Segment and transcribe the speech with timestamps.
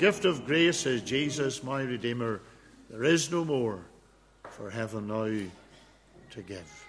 [0.00, 2.40] gift of grace is Jesus, my Redeemer.
[2.88, 3.80] There is no more
[4.48, 6.79] for heaven now to give.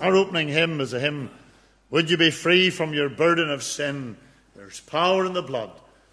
[0.00, 1.30] Our opening hymn is a hymn,
[1.90, 4.16] Would you be free from your burden of sin?
[4.56, 5.70] There's power in the blood,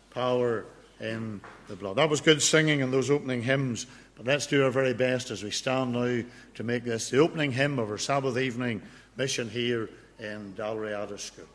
[0.10, 0.66] power
[1.00, 1.39] in
[1.69, 1.95] the blood.
[1.95, 3.86] That was good singing in those opening hymns,
[4.18, 6.22] but let's do our very best as we stand now
[6.56, 8.81] to make this the opening hymn of our Sabbath evening
[9.16, 9.89] mission here
[10.19, 11.48] in Dalriada School.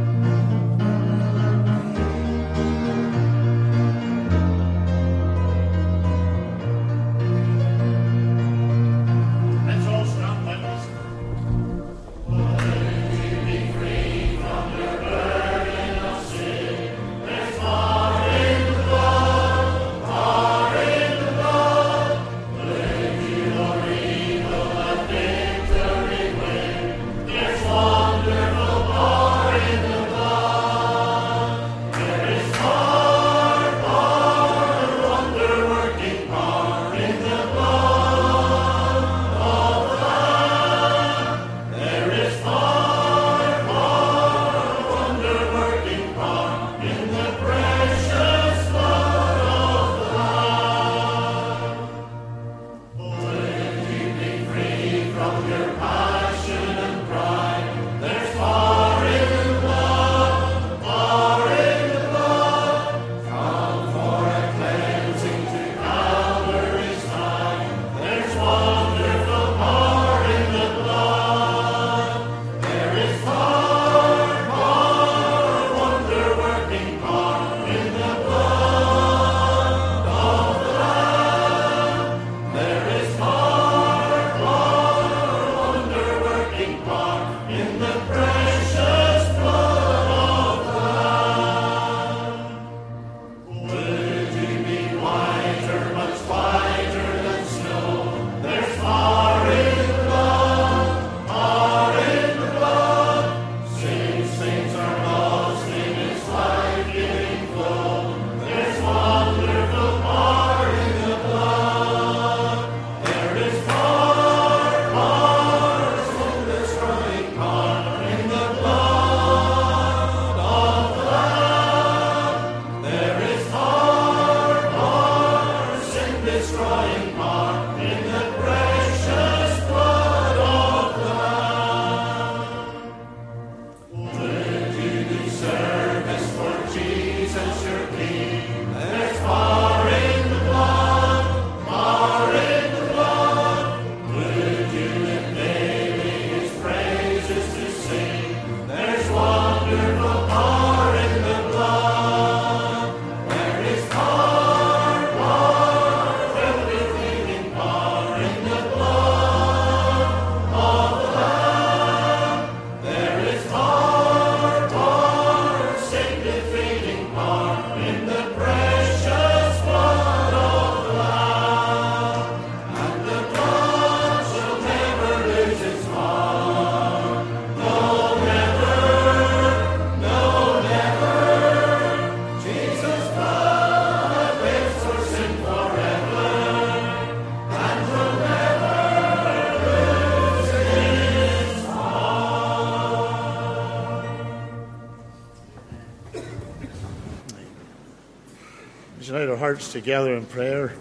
[199.51, 200.71] hearts together in prayer,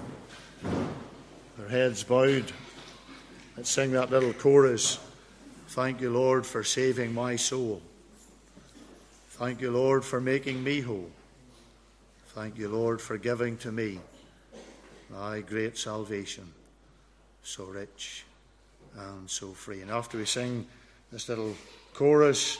[1.58, 2.52] their heads bowed.
[3.56, 5.00] Let's sing that little chorus.
[5.70, 7.82] Thank you, Lord, for saving my soul.
[9.30, 11.10] Thank you, Lord, for making me whole.
[12.28, 13.98] Thank you, Lord, for giving to me
[15.10, 16.46] thy great salvation,
[17.42, 18.24] so rich
[18.96, 19.82] and so free.
[19.82, 20.64] And after we sing
[21.10, 21.56] this little
[21.92, 22.58] chorus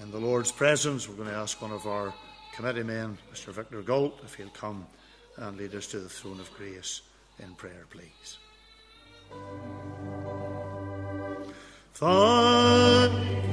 [0.00, 2.14] in the Lord's presence, we're going to ask one of our
[2.54, 3.48] committee men, Mr.
[3.48, 4.86] Victor Galt, if he'll come
[5.36, 7.02] and lead us to the throne of grace
[7.38, 8.38] in prayer, please.
[11.94, 13.45] Thank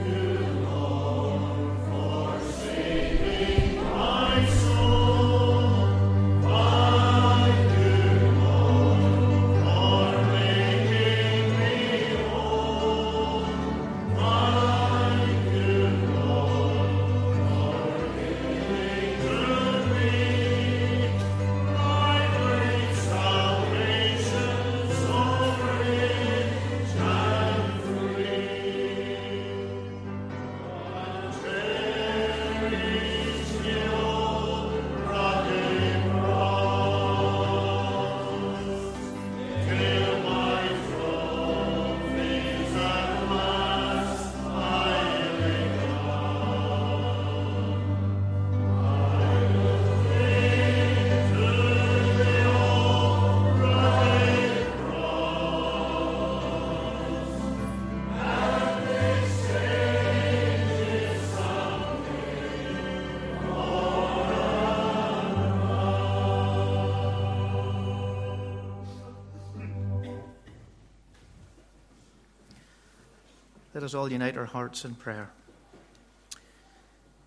[73.84, 75.30] Let us all unite our hearts in prayer.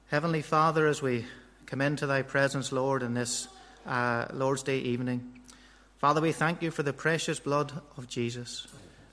[0.06, 1.26] Heavenly Father, as we
[1.66, 3.46] come into thy presence, Lord, in this
[3.84, 5.38] uh, Lord's Day evening,
[5.98, 8.66] Father, we thank you for the precious blood of Jesus.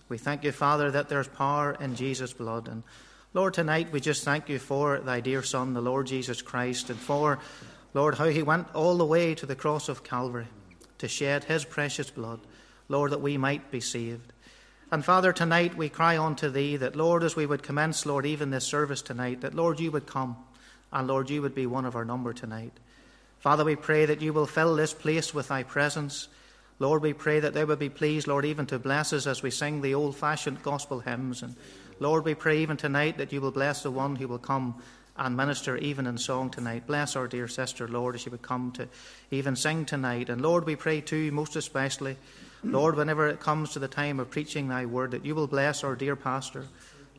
[0.07, 2.69] We thank you, Father, that there's power in Jesus' blood.
[2.69, 2.81] And
[3.33, 6.97] Lord, tonight we just thank you for thy dear Son, the Lord Jesus Christ, and
[6.97, 7.39] for,
[7.93, 10.47] Lord, how he went all the way to the cross of Calvary
[10.99, 12.39] to shed his precious blood,
[12.87, 14.32] Lord, that we might be saved.
[14.93, 18.51] And Father, tonight we cry unto Thee that, Lord, as we would commence, Lord, even
[18.51, 20.37] this service tonight, that, Lord, you would come
[20.91, 22.73] and, Lord, you would be one of our number tonight.
[23.39, 26.27] Father, we pray that you will fill this place with Thy presence.
[26.77, 29.49] Lord, we pray that they would be pleased, Lord, even to bless us as we
[29.49, 31.41] sing the old fashioned gospel hymns.
[31.41, 31.55] And
[31.99, 34.75] Lord, we pray even tonight that you will bless the one who will come
[35.17, 36.85] and minister even in song tonight.
[36.85, 38.87] Bless our dear sister, Lord, as she would come to
[39.31, 40.29] even sing tonight.
[40.29, 42.15] And Lord, we pray too, most especially,
[42.63, 45.83] Lord, whenever it comes to the time of preaching thy word, that you will bless
[45.83, 46.65] our dear pastor.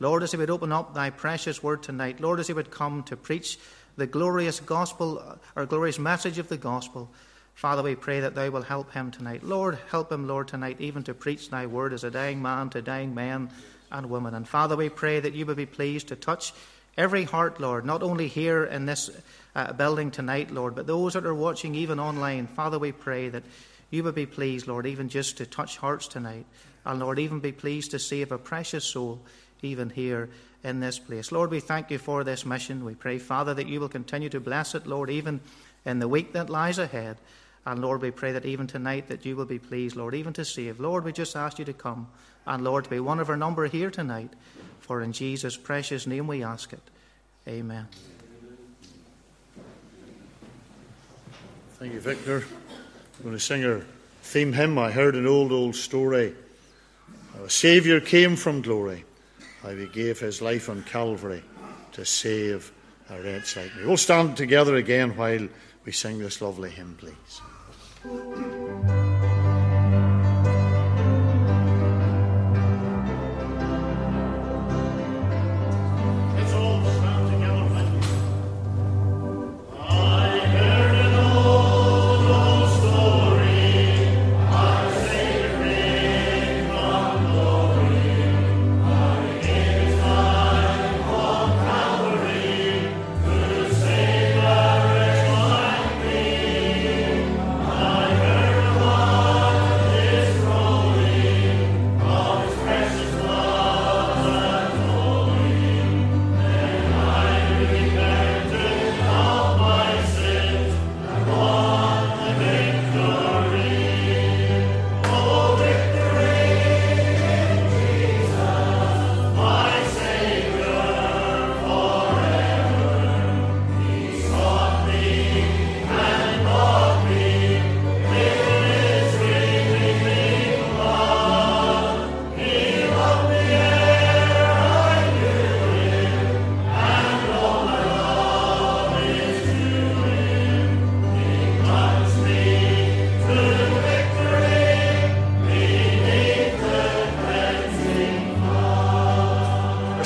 [0.01, 3.03] Lord, as he would open up thy precious word tonight, Lord, as he would come
[3.05, 3.59] to preach
[3.97, 7.11] the glorious gospel, or glorious message of the gospel,
[7.55, 9.45] Father, we pray that thou will help him tonight.
[9.45, 12.83] Lord, help him, Lord, tonight, even to preach thy word as a dying man to
[12.83, 13.51] dying men
[13.93, 14.35] and women.
[14.35, 16.53] And Father, we pray that you would be pleased to touch
[16.97, 19.11] every heart, Lord, not only here in this
[19.55, 22.49] uh, building tonight, Lord, but those that are watching even online.
[22.49, 23.45] Father, we pray that
[23.95, 26.47] you would be pleased, Lord, even just to touch hearts tonight.
[26.85, 29.21] And Lord, even be pleased to save a precious soul
[29.63, 30.29] even here
[30.63, 31.33] in this place.
[31.33, 32.85] Lord, we thank you for this mission.
[32.85, 35.41] We pray, Father, that you will continue to bless it, Lord, even
[35.85, 37.17] in the week that lies ahead.
[37.65, 40.45] And Lord, we pray that even tonight that you will be pleased, Lord, even to
[40.45, 40.81] save.
[40.81, 42.09] Lord, we just ask you to come.
[42.47, 44.35] And Lord, to be one of our number here tonight.
[44.81, 46.83] For in Jesus' precious name we ask it.
[47.49, 47.89] Amen.
[51.79, 52.45] Thank you, Victor.
[53.25, 53.81] Going to sing our
[54.21, 54.79] theme hymn.
[54.79, 56.35] I heard an old, old story.
[57.43, 59.07] A Saviour came from glory.
[59.63, 61.43] How he gave his life on Calvary
[61.93, 62.71] to save
[63.09, 63.87] a wretch like me.
[63.87, 65.49] We'll stand together again while
[65.87, 67.41] we sing this lovely hymn, please.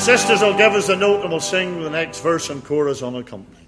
[0.08, 3.67] Sisters will give us a note and we'll sing the next verse and chorus unaccompanied.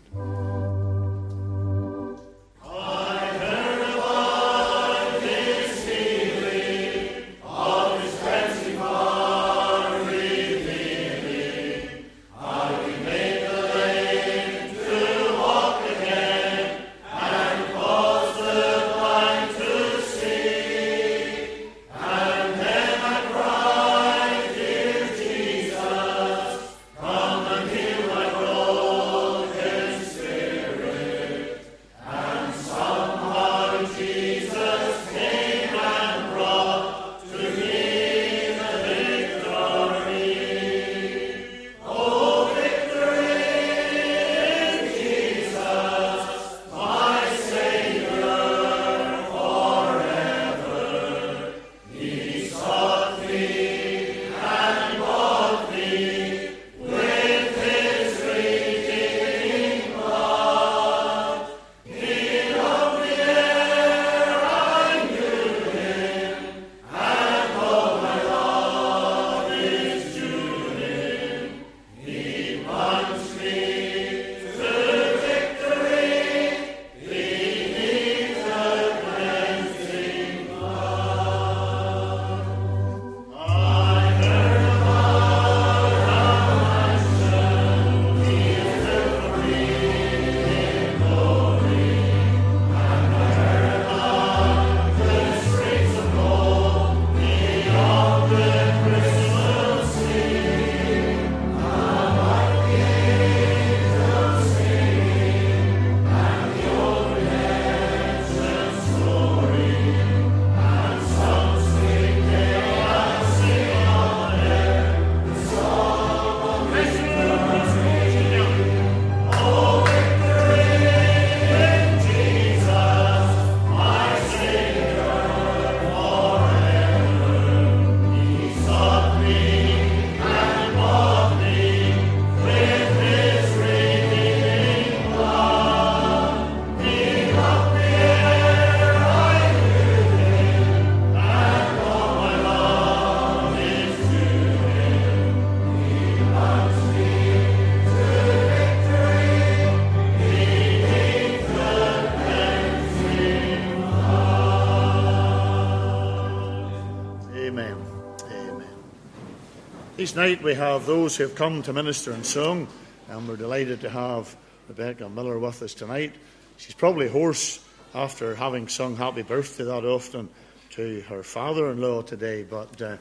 [160.11, 162.67] Each night we have those who have come to minister and sung,
[163.09, 164.35] and we're delighted to have
[164.67, 166.17] Rebecca Miller with us tonight.
[166.57, 167.64] She's probably hoarse
[167.95, 170.29] after having sung happy birthday that often
[170.71, 172.97] to her father in law today, but uh,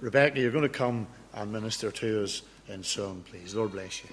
[0.00, 3.54] Rebecca, you're going to come and minister to us in song, please.
[3.54, 4.10] Lord bless you.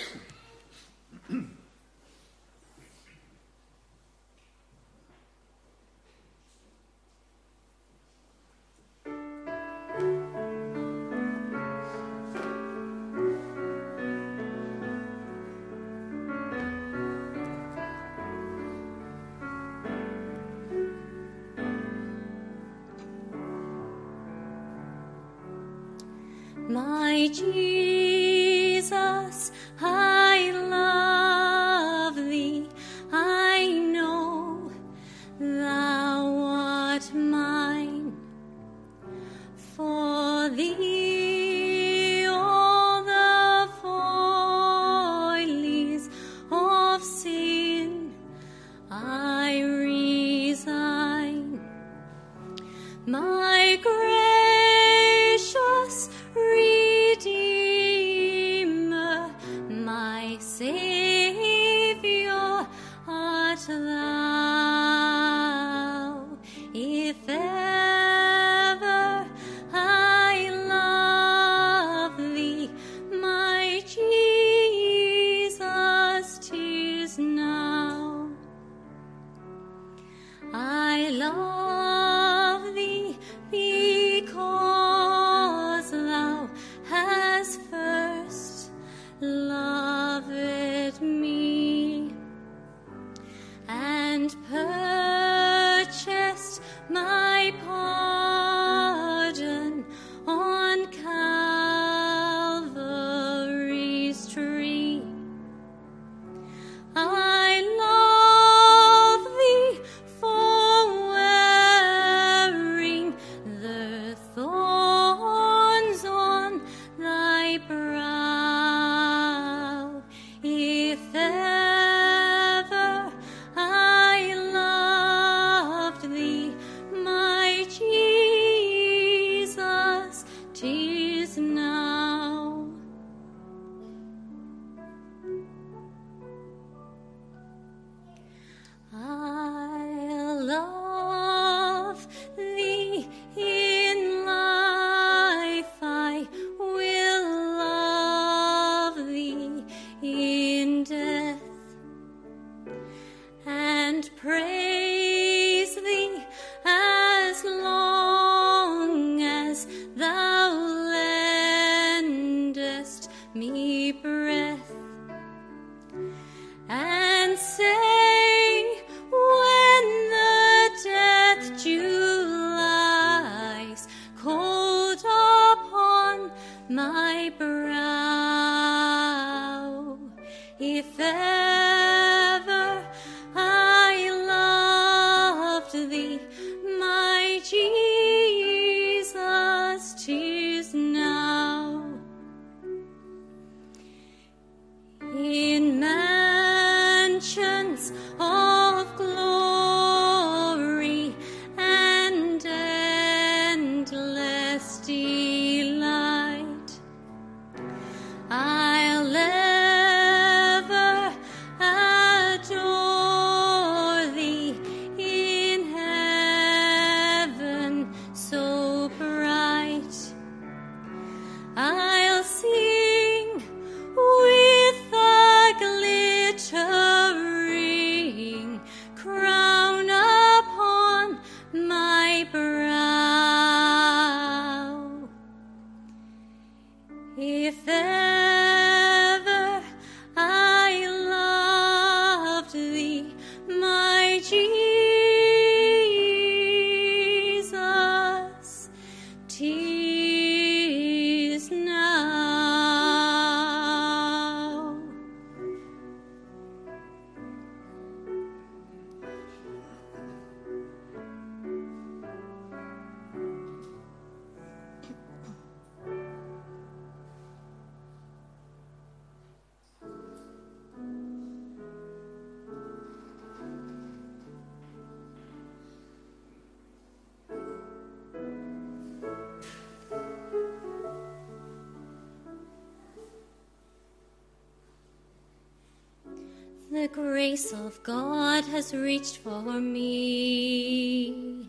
[287.30, 291.46] grace of God has reached for me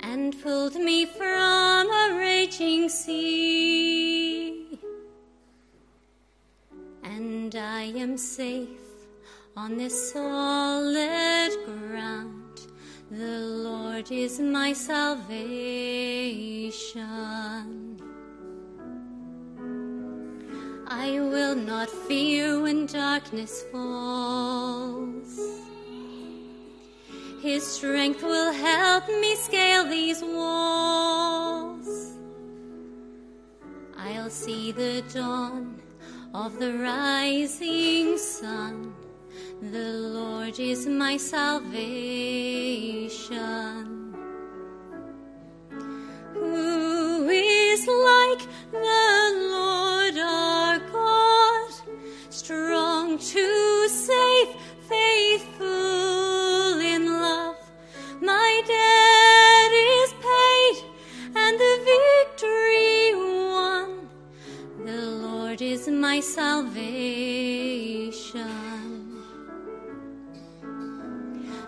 [0.00, 4.78] and pulled me from a raging sea.
[7.02, 8.68] And I am safe
[9.56, 12.60] on this solid ground.
[13.10, 15.46] The Lord is my salvation.
[21.06, 25.38] I will not fear when darkness falls.
[27.40, 31.86] His strength will help me scale these walls.
[33.96, 35.80] I'll see the dawn
[36.34, 38.92] of the rising sun.
[39.62, 41.86] The Lord is my salvation.
[46.32, 48.42] Who is like
[48.72, 49.55] the Lord
[52.46, 54.48] strong to save,
[54.88, 57.56] faithful in love?
[58.20, 60.76] My debt is paid
[61.42, 63.88] and the victory won.
[64.84, 66.84] The Lord is my salvation.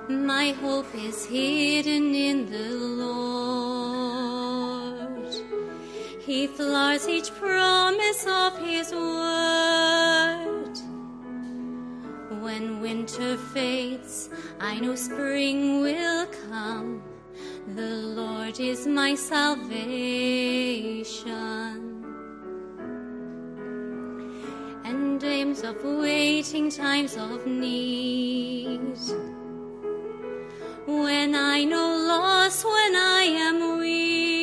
[0.09, 2.71] My hope is hidden in the
[3.05, 3.99] Lord.
[6.21, 10.48] He floods each promise of His word.
[12.49, 17.03] When winter fades, I know spring will come.
[17.77, 19.77] The Lord is my salvation.
[24.83, 28.97] And times of waiting, times of need.
[30.87, 34.38] When I know loss, when I am weak,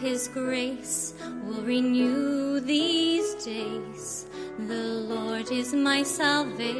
[0.00, 1.12] His grace
[1.44, 4.26] will renew these days.
[4.66, 6.70] The Lord is my salvation.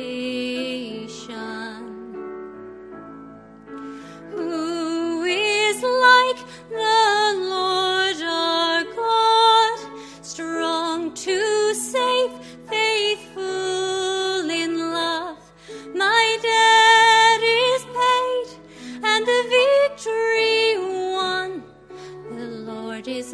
[4.31, 6.39] Who is like
[6.71, 7.90] the Lord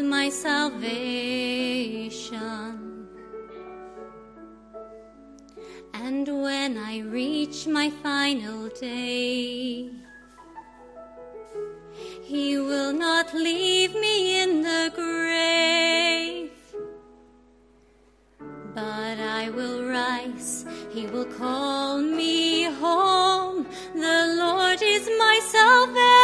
[0.00, 1.06] my salvation.
[5.94, 9.90] And when I reach my final day.
[12.26, 16.50] He will not leave me in the grave,
[18.74, 20.66] but I will rise.
[20.90, 23.64] He will call me home.
[23.94, 26.15] The Lord is my salvation.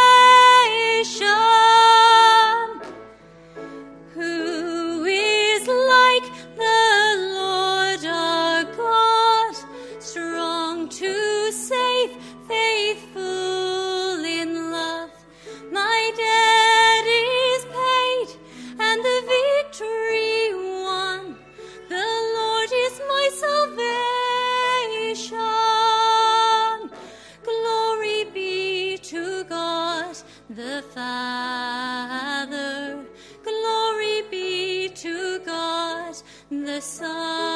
[36.83, 37.52] Thank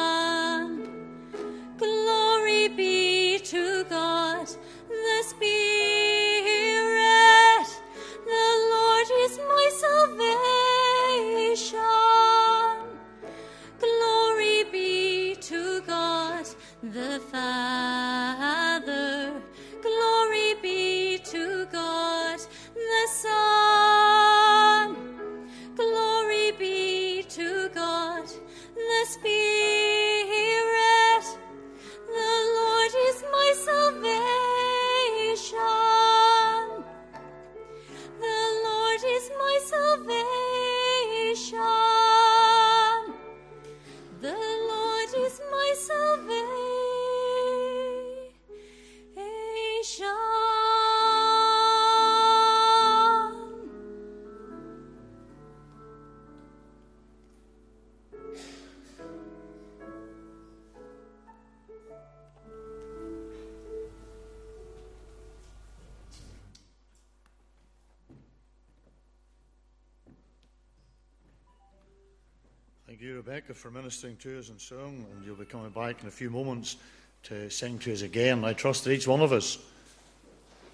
[73.07, 76.11] you, Rebecca, for ministering to us in song, and you'll be coming back in a
[76.11, 76.75] few moments
[77.23, 78.43] to sing to us again.
[78.43, 79.59] I trust that each one of us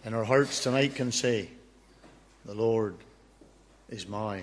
[0.04, 1.48] in our hearts tonight can say,
[2.46, 2.96] The Lord
[3.88, 4.42] is my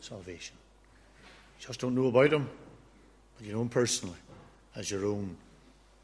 [0.00, 0.54] salvation.
[1.60, 2.46] You just don't know about Him,
[3.38, 4.18] but you know Him personally
[4.76, 5.34] as your own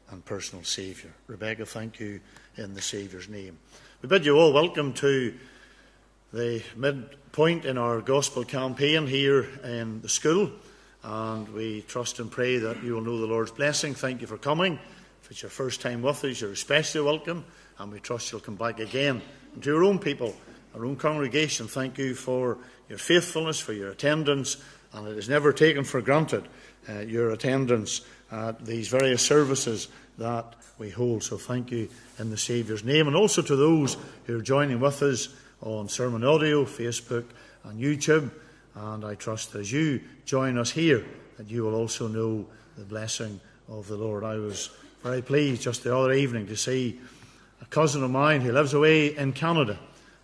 [0.09, 1.11] and personal Saviour.
[1.27, 2.19] Rebecca, thank you
[2.57, 3.59] in the Saviour's name.
[4.01, 5.35] We bid you all welcome to
[6.33, 10.51] the midpoint in our gospel campaign here in the school.
[11.03, 13.93] And we trust and pray that you will know the Lord's blessing.
[13.93, 14.79] Thank you for coming.
[15.23, 17.45] If it's your first time with us, you're especially welcome.
[17.77, 19.21] And we trust you'll come back again.
[19.53, 20.35] And to your own people,
[20.75, 22.57] our own congregation, thank you for
[22.89, 24.57] your faithfulness, for your attendance.
[24.93, 26.47] And it is never taken for granted
[26.89, 31.23] uh, your attendance at these various services that we hold.
[31.23, 33.07] So thank you in the Saviour's name.
[33.07, 35.29] And also to those who are joining with us
[35.61, 37.25] on Sermon Audio, Facebook,
[37.63, 38.31] and YouTube.
[38.79, 41.05] And I trust as you join us here
[41.37, 42.45] that you will also know
[42.77, 44.23] the blessing of the Lord.
[44.23, 44.69] I was
[45.03, 46.97] very pleased just the other evening to see
[47.61, 49.77] a cousin of mine who lives away in Canada.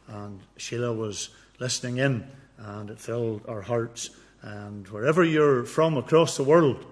[0.08, 2.26] And Sheila was listening in,
[2.58, 4.12] and it filled our hearts.
[4.42, 6.86] And wherever you're from across the world,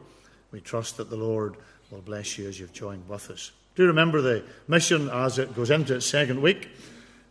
[0.51, 1.55] we trust that the Lord
[1.91, 3.53] will bless you as you've joined with us.
[3.75, 6.67] Do remember the mission as it goes into its second week.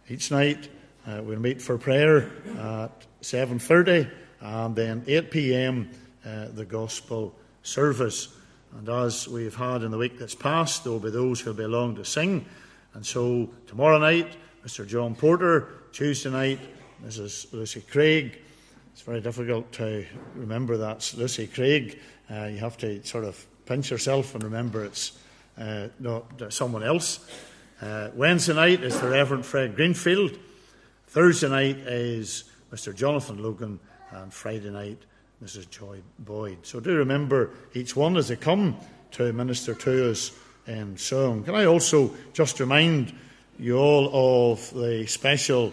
[0.08, 0.70] Each night
[1.06, 4.10] uh, we'll meet for prayer at 7.30
[4.42, 5.90] and then 8 p.m.
[6.26, 8.28] Uh, the gospel service.
[8.76, 11.62] And as we've had in the week that's passed, there will be those who'll be
[11.62, 12.44] along to sing.
[12.94, 14.86] And so tomorrow night, Mr.
[14.86, 15.68] John Porter.
[15.92, 16.58] Tuesday night,
[17.04, 17.52] Mrs.
[17.52, 18.38] Lucy Craig.
[18.92, 21.98] It's very difficult to remember that's Lucy Craig.
[22.30, 25.18] Uh, you have to sort of pinch yourself and remember it's
[25.58, 27.28] uh, not someone else.
[27.80, 30.38] Uh, Wednesday night is the Reverend Fred Greenfield.
[31.08, 32.94] Thursday night is Mr.
[32.94, 33.78] Jonathan Logan,
[34.12, 34.98] and Friday night,
[35.42, 35.68] Mrs.
[35.70, 36.58] Joy Boyd.
[36.62, 38.76] So do remember each one as they come
[39.12, 40.32] to minister to us
[40.66, 41.44] in song.
[41.44, 43.12] Can I also just remind
[43.58, 45.72] you all of the special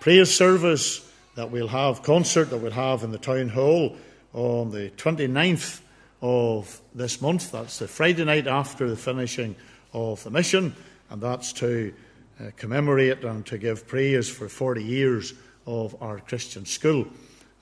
[0.00, 3.96] praise service that we'll have, concert that we'll have in the town hall
[4.32, 5.80] on the 29th
[6.22, 7.52] of this month.
[7.52, 9.54] That's the Friday night after the finishing
[9.92, 10.74] of the mission,
[11.10, 11.92] and that's to
[12.40, 15.34] uh, commemorate and to give praise for 40 years
[15.66, 17.06] of our Christian school.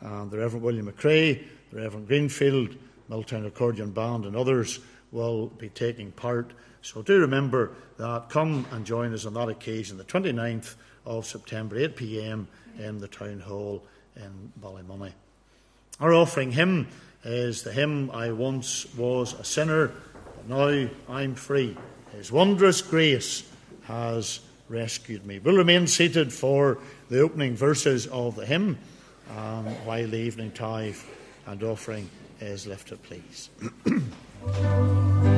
[0.05, 2.77] And the Reverend William McCrea, the Reverend Greenfield,
[3.09, 4.79] Milltown Accordion Band, and others
[5.11, 6.53] will be taking part.
[6.83, 8.29] So do remember that.
[8.29, 10.75] Come and join us on that occasion, the 29th
[11.07, 13.83] of September, 8 pm, in the Town Hall
[14.17, 15.13] in Ballymoney.
[16.01, 16.89] Our offering hymn
[17.25, 19.93] is the hymn I Once Was a Sinner,
[20.37, 21.77] but Now I'm Free.
[22.13, 23.49] His wondrous grace
[23.85, 25.39] has rescued me.
[25.39, 28.79] We'll remain seated for the opening verses of the hymn
[29.31, 30.99] um, while the evening tithe
[31.47, 32.09] and offering
[32.41, 33.51] is lifted, please.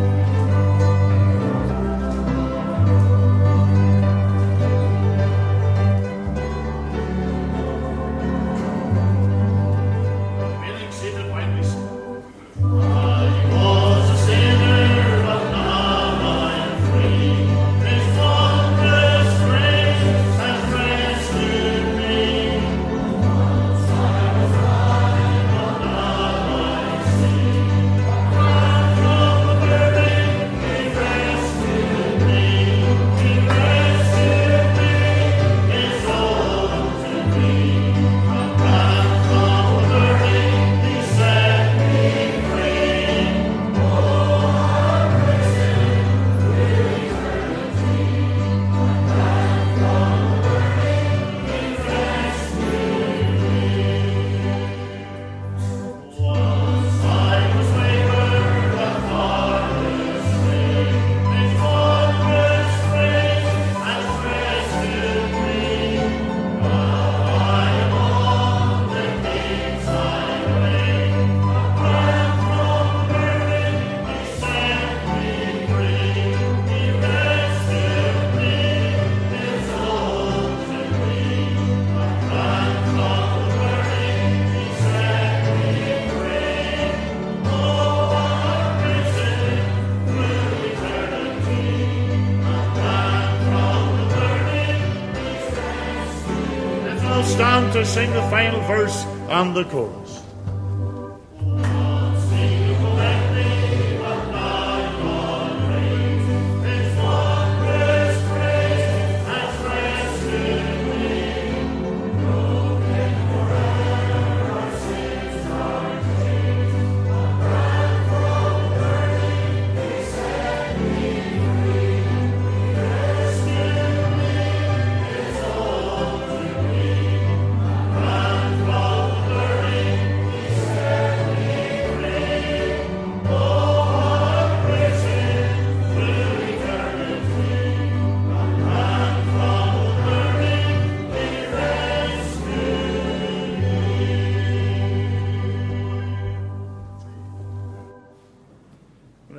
[97.76, 99.95] to sing the final verse on the chorus.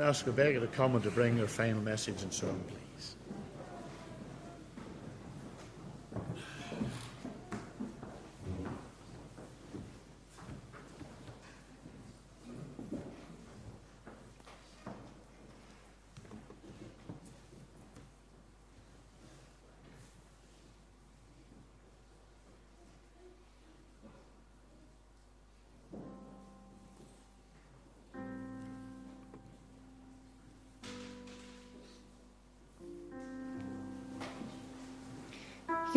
[0.07, 2.76] ask Rebecca to come and to bring her final message and so on.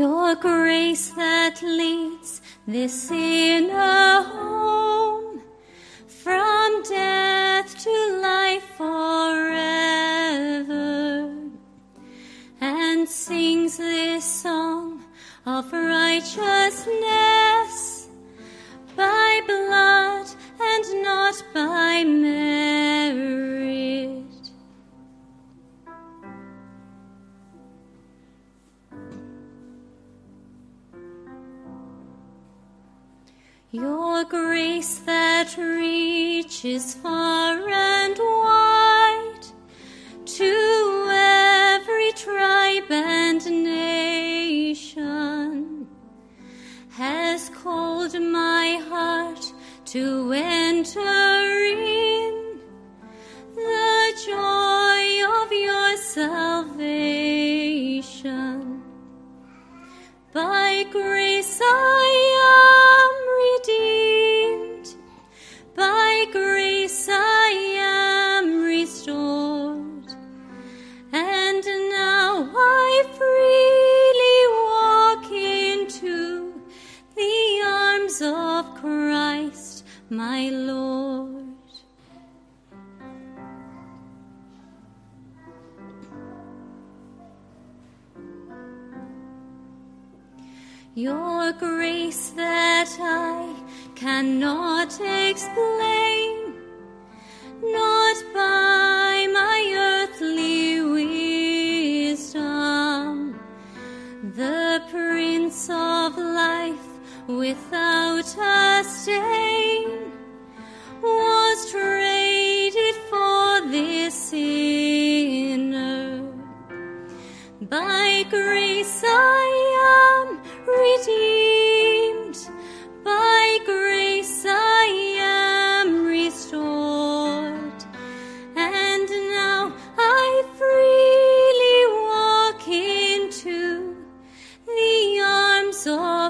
[0.00, 4.39] your grace that leads this sinner home.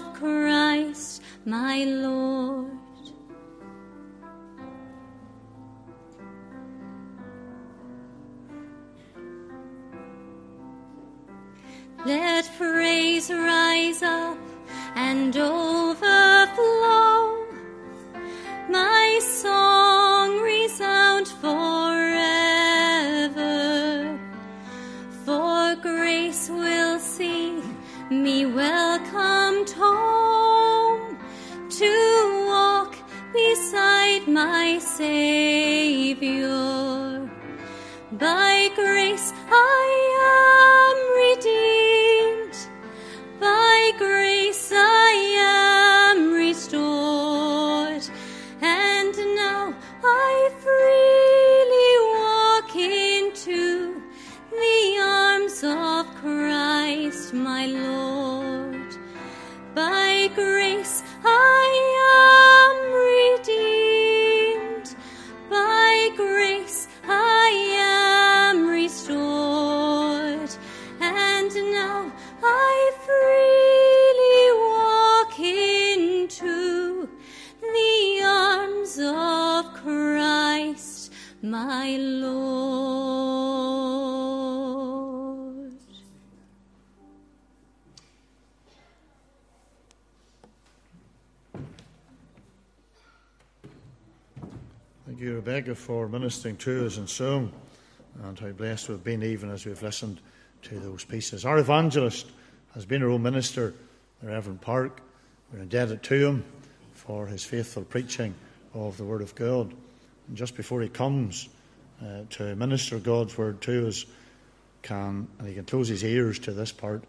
[0.01, 2.80] Of Christ, my Lord.
[95.81, 97.51] For ministering to us in song
[98.23, 100.21] and how blessed we've been even as we've listened
[100.63, 101.47] to those pieces.
[101.47, 102.31] Our evangelist
[102.75, 103.73] has been our own minister,
[104.21, 105.01] the Reverend Park.
[105.53, 106.45] We're indebted to him
[106.93, 108.35] for his faithful preaching
[108.75, 109.73] of the Word of God.
[110.29, 111.49] And just before he comes
[112.03, 114.05] uh, to minister God's Word to us,
[114.83, 117.03] can and he can close his ears to this part.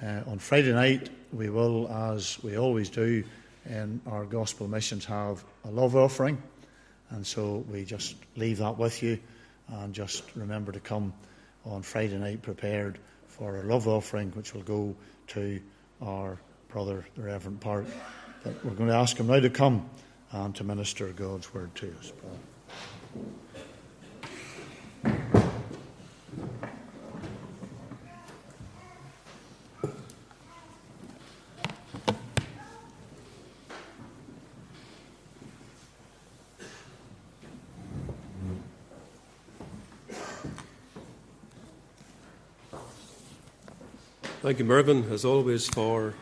[0.00, 3.24] Uh, on Friday night, we will, as we always do
[3.68, 6.40] in our gospel missions, have a love offering.
[7.10, 9.18] And so we just leave that with you
[9.68, 11.12] and just remember to come
[11.64, 14.94] on Friday night prepared for a love offering which will go
[15.28, 15.60] to
[16.02, 16.38] our
[16.68, 17.86] brother, the Reverend Park.
[18.44, 19.88] But we're going to ask him now to come
[20.32, 22.12] and to minister God's word to us.
[44.42, 46.14] Thank you, Mervyn, as always, for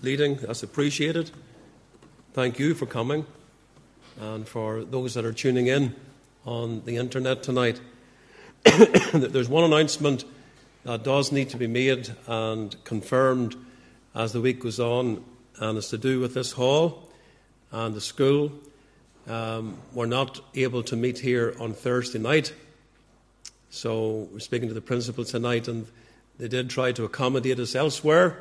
[0.00, 0.36] leading.
[0.36, 1.32] That's appreciated.
[2.32, 3.26] Thank you for coming
[4.18, 5.94] and for those that are tuning in
[6.46, 7.78] on the internet tonight.
[9.12, 10.24] There's one announcement
[10.84, 13.54] that does need to be made and confirmed
[14.14, 15.22] as the week goes on,
[15.58, 17.10] and it's to do with this hall
[17.70, 18.50] and the school.
[19.28, 22.54] Um, we're not able to meet here on Thursday night,
[23.68, 25.86] so we're speaking to the principal tonight, and
[26.38, 28.38] they did try to accommodate us elsewhere,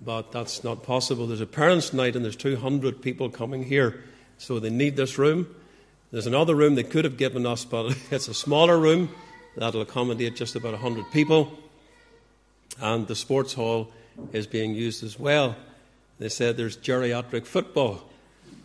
[0.00, 1.26] but that's not possible.
[1.26, 4.02] There's a parents' night, and there's 200 people coming here,
[4.38, 5.54] so they need this room.
[6.10, 9.10] There's another room they could have given us, but it's a smaller room
[9.56, 11.58] that'll accommodate just about 100 people.
[12.80, 13.90] And the sports hall
[14.32, 15.56] is being used as well.
[16.18, 18.02] They said there's geriatric football.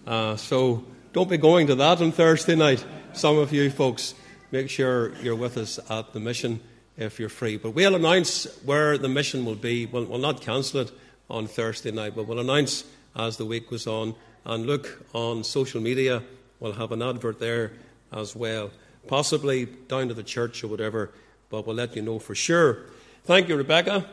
[0.06, 0.84] Uh, so
[1.14, 2.84] don't be going to that on Thursday night.
[3.14, 4.14] Some of you folks,
[4.52, 6.60] make sure you're with us at the mission
[7.00, 7.58] if you're free.
[7.58, 9.86] But we'll announce where the mission will be.
[9.86, 10.92] We'll, we'll not cancel it
[11.30, 12.84] on Thursday night, but we'll announce
[13.16, 14.14] as the week goes on.
[14.46, 16.22] And look on social media,
[16.60, 17.72] we'll have an advert there
[18.12, 18.72] as well.
[19.08, 21.12] Possibly down to the church or whatever,
[21.50, 22.80] but we'll let you know for sure.
[23.24, 24.06] Thank you, Rebecca,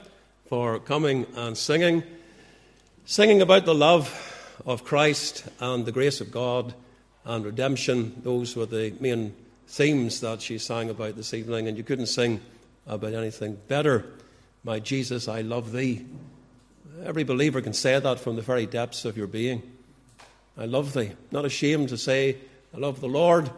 [0.46, 2.02] for coming and singing.
[3.04, 4.32] Singing about the love
[4.64, 6.74] of Christ and the grace of God
[7.24, 8.20] and redemption.
[8.22, 9.34] Those were the main
[9.66, 12.40] themes that she sang about this evening, and you couldn't sing
[12.86, 14.04] about anything better.
[14.64, 16.06] My Jesus, I love thee.
[17.04, 19.62] Every believer can say that from the very depths of your being.
[20.56, 21.12] I love thee.
[21.30, 22.38] Not ashamed to say,
[22.74, 23.50] I love the Lord.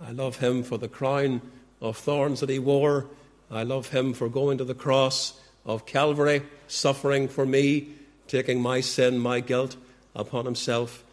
[0.00, 1.40] I love him for the crown
[1.80, 3.06] of thorns that he wore.
[3.50, 7.88] I love him for going to the cross of Calvary, suffering for me,
[8.28, 9.76] taking my sin, my guilt
[10.14, 11.04] upon himself,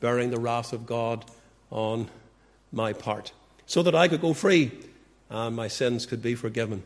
[0.00, 1.24] bearing the wrath of God
[1.70, 2.08] on
[2.72, 3.32] my part,
[3.66, 4.70] so that I could go free
[5.30, 6.82] and my sins could be forgiven.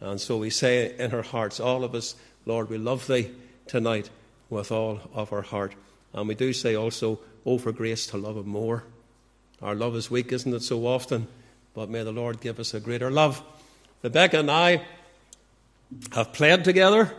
[0.00, 2.14] And so we say in our hearts, all of us,
[2.46, 3.30] Lord, we love thee
[3.66, 4.10] tonight
[4.48, 5.74] with all of our heart.
[6.12, 8.84] And we do say also, oh, for grace to love him more.
[9.60, 11.26] Our love is weak, isn't it, so often?
[11.74, 13.42] But may the Lord give us a greater love.
[14.02, 14.82] Rebecca and I
[16.12, 17.12] have played together.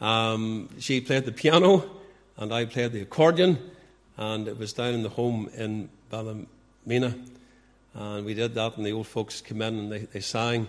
[0.00, 1.90] Um, she played the piano,
[2.36, 3.58] and I played the accordion.
[4.16, 7.16] And it was down in the home in Ballymena.
[7.94, 10.68] And we did that, and the old folks came in and they, they sang.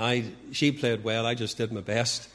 [0.00, 2.30] I, she played well, I just did my best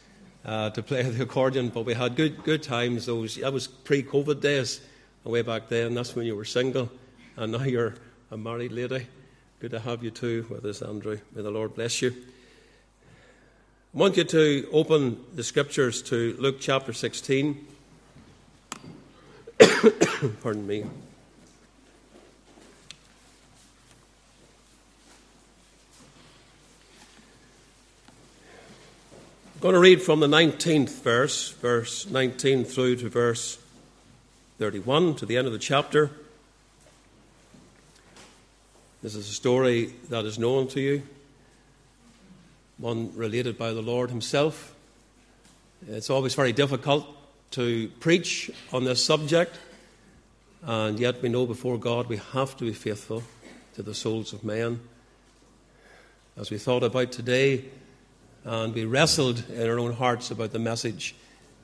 [0.45, 3.07] uh, to play the accordion, but we had good, good times.
[3.07, 4.81] Those, that was pre COVID days,
[5.23, 5.95] way back then.
[5.95, 6.91] That's when you were single,
[7.35, 7.95] and now you're
[8.29, 9.07] a married lady.
[9.59, 11.17] Good to have you too with us, Andrew.
[11.33, 12.11] May the Lord bless you.
[12.11, 17.65] I want you to open the scriptures to Luke chapter 16.
[20.43, 20.83] Pardon me.
[29.65, 33.57] Going to read from the 19th verse, verse 19 through to verse
[34.59, 36.11] 31, to the end of the chapter.
[39.01, 41.01] This is a story that is known to you,
[42.77, 44.75] one related by the Lord Himself.
[45.89, 47.07] It's always very difficult
[47.53, 49.57] to preach on this subject,
[50.61, 53.23] and yet we know before God we have to be faithful
[53.73, 54.79] to the souls of men.
[56.37, 57.65] As we thought about today,
[58.45, 61.15] and we wrestled in our own hearts about the message.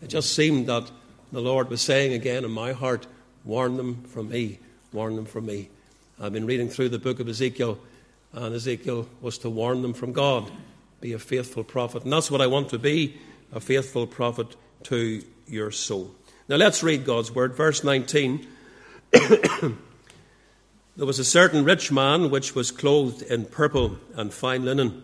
[0.02, 0.90] It just seemed that
[1.32, 3.08] the Lord was saying again in my heart,
[3.44, 4.60] Warn them from me,
[4.92, 5.70] warn them from me.
[6.20, 7.80] I've been reading through the book of Ezekiel,
[8.34, 10.52] and Ezekiel was to warn them from God,
[11.00, 12.04] be a faithful prophet.
[12.04, 13.18] And that's what I want to be
[13.52, 16.12] a faithful prophet to your soul.
[16.48, 17.56] Now let's read God's word.
[17.56, 18.48] Verse 19.
[19.12, 19.76] there
[20.98, 25.04] was a certain rich man which was clothed in purple and fine linen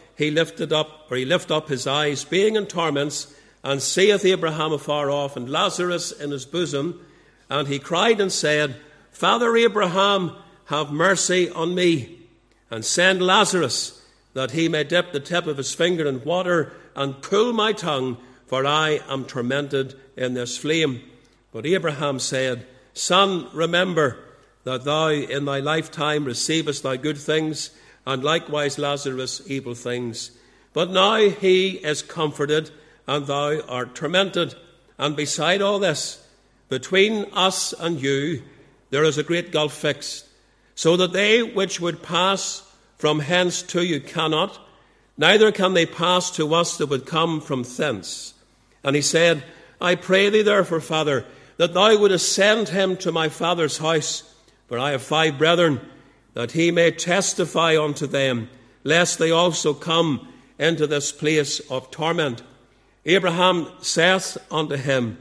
[0.21, 4.71] he lifted up, or he lifted up his eyes, being in torments, and seeth Abraham
[4.71, 7.03] afar off, and Lazarus in his bosom.
[7.49, 8.77] And he cried and said,
[9.11, 12.19] Father Abraham, have mercy on me,
[12.69, 13.99] and send Lazarus,
[14.33, 18.17] that he may dip the tip of his finger in water and cool my tongue,
[18.45, 21.01] for I am tormented in this flame.
[21.51, 24.19] But Abraham said, Son, remember
[24.65, 27.71] that thou in thy lifetime receivest thy good things
[28.05, 30.31] and likewise Lazarus evil things.
[30.73, 32.71] But now he is comforted,
[33.07, 34.55] and thou art tormented.
[34.97, 36.25] And beside all this,
[36.69, 38.43] between us and you,
[38.89, 40.25] there is a great gulf fixed,
[40.75, 42.63] so that they which would pass
[42.97, 44.59] from hence to you cannot,
[45.17, 48.33] neither can they pass to us that would come from thence.
[48.83, 49.43] And he said,
[49.79, 51.25] I pray thee therefore, Father,
[51.57, 54.23] that thou wouldest send him to my father's house,
[54.67, 55.81] for I have five brethren
[56.33, 58.49] that he may testify unto them,
[58.83, 60.27] lest they also come
[60.57, 62.41] into this place of torment.
[63.05, 65.17] Abraham saith unto him,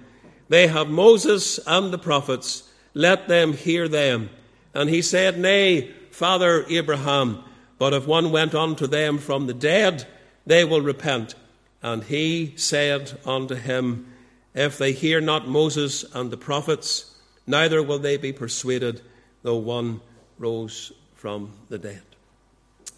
[0.49, 4.31] They have Moses and the prophets, let them hear them.
[4.75, 7.43] And he said, Nay, Father Abraham,
[7.79, 10.07] but if one went unto them from the dead,
[10.47, 11.35] they will repent.
[11.83, 14.13] And he said unto him,
[14.55, 17.15] If they hear not Moses and the prophets,
[17.47, 19.01] neither will they be persuaded,
[19.43, 20.03] though one
[20.39, 22.01] rose from the dead.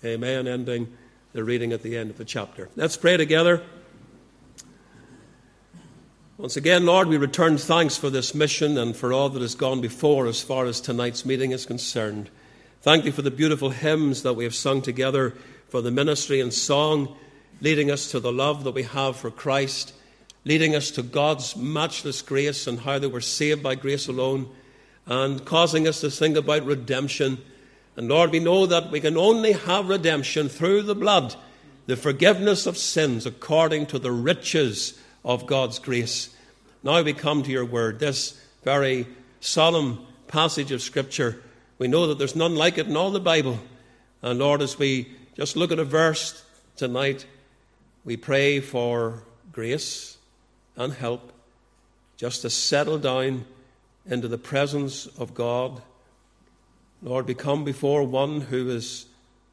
[0.04, 0.46] Amen.
[0.46, 0.96] Ending
[1.32, 2.68] the reading at the end of the chapter.
[2.76, 3.64] Let's pray together.
[6.38, 9.80] Once again, Lord, we return thanks for this mission and for all that has gone
[9.80, 12.30] before as far as tonight's meeting is concerned.
[12.80, 15.34] Thank you for the beautiful hymns that we have sung together,
[15.68, 17.16] for the ministry and song,
[17.60, 19.94] leading us to the love that we have for Christ,
[20.44, 24.48] leading us to God's matchless grace and how they were saved by grace alone,
[25.06, 27.38] and causing us to think about redemption
[27.96, 31.34] and Lord, we know that we can only have redemption through the blood,
[31.86, 36.34] the forgiveness of sins according to the riches of God's grace.
[36.82, 39.06] Now we come to your word, this very
[39.40, 41.42] solemn passage of Scripture.
[41.78, 43.58] We know that there's none like it in all the Bible.
[44.22, 46.42] And Lord, as we just look at a verse
[46.76, 47.26] tonight,
[48.04, 49.22] we pray for
[49.52, 50.16] grace
[50.76, 51.30] and help
[52.16, 53.44] just to settle down
[54.06, 55.82] into the presence of God
[57.04, 59.06] Lord, we come before one who is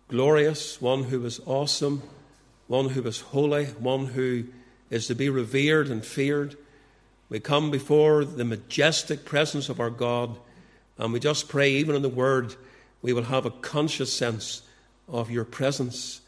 [0.08, 2.04] glorious, one who is awesome,
[2.68, 4.44] one who is holy, one who
[4.92, 6.56] is to be revered and feared.
[7.28, 10.38] We come before the majestic presence of our God,
[11.00, 12.54] and we just pray, even in the Word,
[13.02, 14.62] we will have a conscious sense
[15.08, 16.22] of your presence.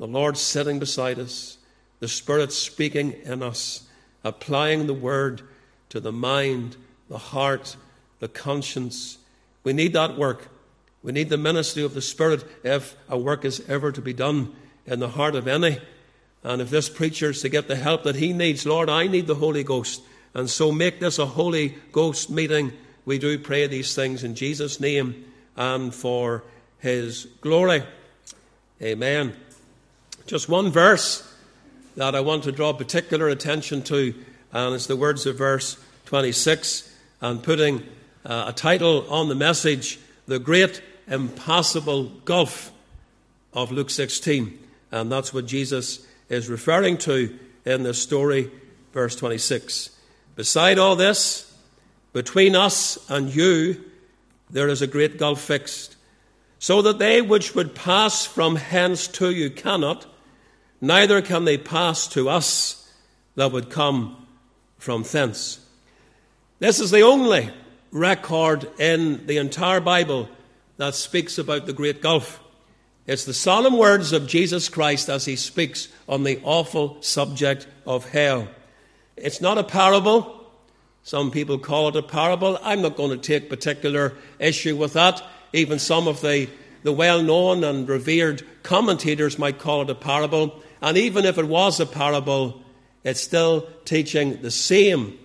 [0.00, 1.56] The Lord sitting beside us,
[2.00, 3.86] the Spirit speaking in us,
[4.24, 5.42] applying the Word
[5.90, 6.76] to the mind,
[7.08, 7.76] the heart,
[8.18, 9.18] the conscience.
[9.62, 10.48] We need that work.
[11.04, 14.56] We need the ministry of the Spirit if a work is ever to be done
[14.86, 15.78] in the heart of any.
[16.42, 19.26] And if this preacher is to get the help that he needs, Lord, I need
[19.26, 20.02] the Holy Ghost.
[20.32, 22.72] And so make this a Holy Ghost meeting.
[23.04, 25.26] We do pray these things in Jesus' name
[25.56, 26.42] and for
[26.78, 27.82] his glory.
[28.80, 29.36] Amen.
[30.26, 31.30] Just one verse
[31.96, 34.14] that I want to draw particular attention to,
[34.52, 35.76] and it's the words of verse
[36.06, 36.90] 26,
[37.20, 37.82] and putting
[38.24, 42.72] uh, a title on the message, The Great Impassable Gulf
[43.52, 44.58] of Luke 16.
[44.90, 48.50] And that's what Jesus is referring to in this story,
[48.92, 49.90] verse 26.
[50.36, 51.52] Beside all this,
[52.12, 53.84] between us and you,
[54.50, 55.96] there is a great gulf fixed,
[56.58, 60.06] so that they which would pass from hence to you cannot,
[60.80, 62.92] neither can they pass to us
[63.34, 64.26] that would come
[64.78, 65.60] from thence.
[66.58, 67.50] This is the only
[67.90, 70.28] record in the entire Bible
[70.76, 72.40] that speaks about the great gulf.
[73.06, 78.08] It's the solemn words of Jesus Christ as he speaks on the awful subject of
[78.08, 78.48] hell.
[79.16, 80.40] It's not a parable.
[81.02, 82.58] Some people call it a parable.
[82.62, 85.22] I'm not going to take particular issue with that.
[85.52, 86.48] Even some of the,
[86.82, 90.62] the well known and revered commentators might call it a parable.
[90.80, 92.62] And even if it was a parable,
[93.04, 95.18] it's still teaching the same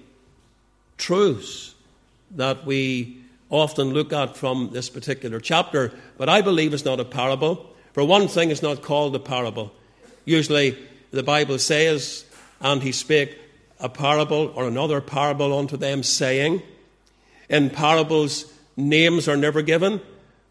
[0.97, 1.74] truths
[2.32, 3.18] that we
[3.50, 5.91] often look at from this particular chapter.
[6.18, 7.66] But I believe it's not a parable.
[7.93, 9.72] For one thing, it's not called a parable.
[10.26, 10.78] Usually,
[11.12, 12.26] the Bible says,
[12.62, 13.38] and he spake
[13.80, 16.62] a parable or another parable unto them, saying,
[17.50, 20.02] In parables, names are never given,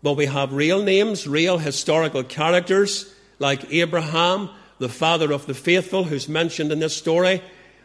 [0.02, 6.04] but we have real names, real historical characters, like Abraham, the father of the faithful,
[6.04, 7.42] who's mentioned in this story.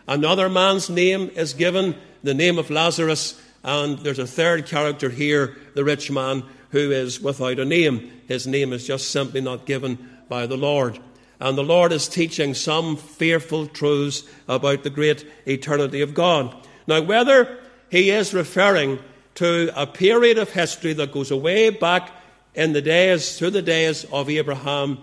[0.07, 5.57] Another man's name is given, the name of Lazarus, and there's a third character here,
[5.73, 8.11] the rich man, who is without a name.
[8.27, 10.99] His name is just simply not given by the Lord.
[11.39, 16.55] And the Lord is teaching some fearful truths about the great eternity of God.
[16.87, 17.59] Now, whether
[17.89, 18.99] he is referring
[19.35, 22.11] to a period of history that goes way back
[22.55, 24.99] in the days, to the days of Abraham,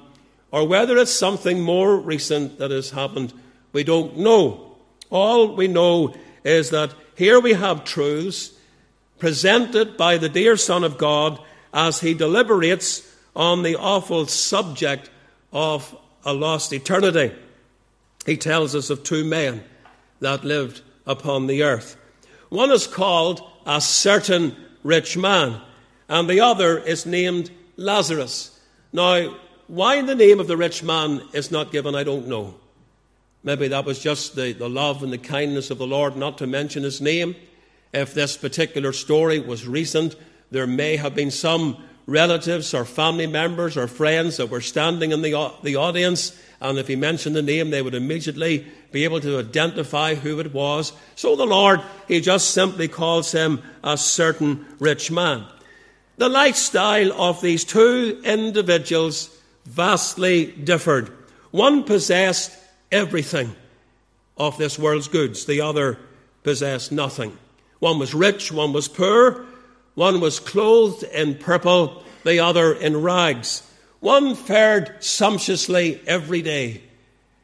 [0.50, 3.32] or whether it's something more recent that has happened,
[3.72, 4.76] we don't know.
[5.10, 8.50] All we know is that here we have truths
[9.18, 11.38] presented by the dear Son of God
[11.70, 15.10] as he deliberates on the awful subject
[15.52, 15.94] of
[16.24, 17.36] a lost eternity.
[18.24, 19.62] He tells us of two men
[20.20, 21.98] that lived upon the earth.
[22.48, 25.60] One is called a certain rich man,
[26.08, 28.58] and the other is named Lazarus.
[28.94, 32.54] Now, why the name of the rich man is not given, I don't know.
[33.42, 36.46] Maybe that was just the, the love and the kindness of the Lord not to
[36.46, 37.36] mention his name.
[37.92, 40.14] If this particular story was recent,
[40.50, 45.22] there may have been some relatives or family members or friends that were standing in
[45.22, 49.38] the, the audience, and if he mentioned the name, they would immediately be able to
[49.38, 50.92] identify who it was.
[51.14, 55.46] So the Lord, he just simply calls him a certain rich man.
[56.16, 59.30] The lifestyle of these two individuals
[59.64, 61.08] vastly differed.
[61.50, 62.52] One possessed
[62.90, 63.54] everything
[64.36, 65.98] of this world's goods, the other
[66.42, 67.36] possessed nothing.
[67.78, 69.46] One was rich, one was poor.
[69.94, 73.62] One was clothed in purple, the other in rags.
[74.00, 76.82] One fared sumptuously every day,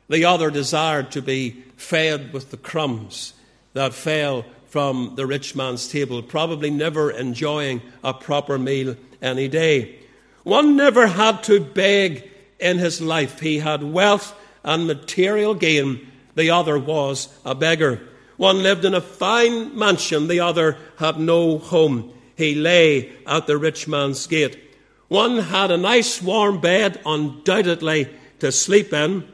[0.08, 3.34] the other desired to be fed with the crumbs
[3.74, 9.98] that fell from the rich man's table, probably never enjoying a proper meal any day.
[10.44, 13.40] One never had to beg in his life.
[13.40, 14.34] He had wealth
[14.66, 16.06] and material gain.
[16.34, 18.06] The other was a beggar.
[18.36, 23.56] One lived in a fine mansion, the other had no home he lay at the
[23.56, 24.62] rich man's gate.
[25.08, 28.10] One had a nice warm bed, undoubtedly
[28.40, 29.26] to sleep in.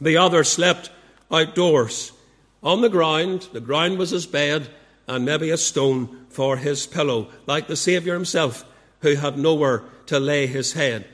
[0.00, 0.90] The other slept
[1.30, 2.12] outdoors
[2.62, 3.48] on the ground.
[3.52, 4.68] The ground was his bed,
[5.08, 8.64] and maybe a stone for his pillow, like the Saviour himself,
[9.00, 11.06] who had nowhere to lay his head.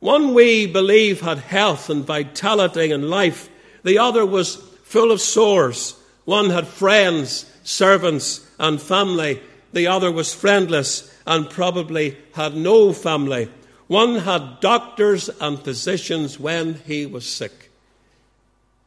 [0.00, 3.48] One we believe had health and vitality and life.
[3.82, 5.94] The other was full of sores.
[6.24, 9.40] One had friends, servants, and family
[9.76, 13.50] the other was friendless and probably had no family.
[13.88, 17.70] One had doctors and physicians when he was sick.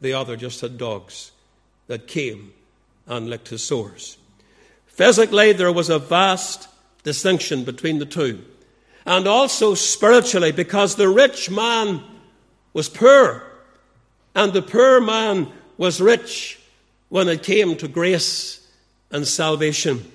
[0.02, 1.32] The other just had dogs
[1.86, 2.54] that came
[3.06, 4.18] and licked his sores.
[4.88, 6.68] Physically, there was a vast
[7.04, 8.44] distinction between the two.
[9.06, 12.04] And also spiritually, because the rich man
[12.74, 13.50] was poor
[14.36, 16.60] and the poor man was rich
[17.10, 18.68] when it came to grace
[19.12, 20.10] and salvation.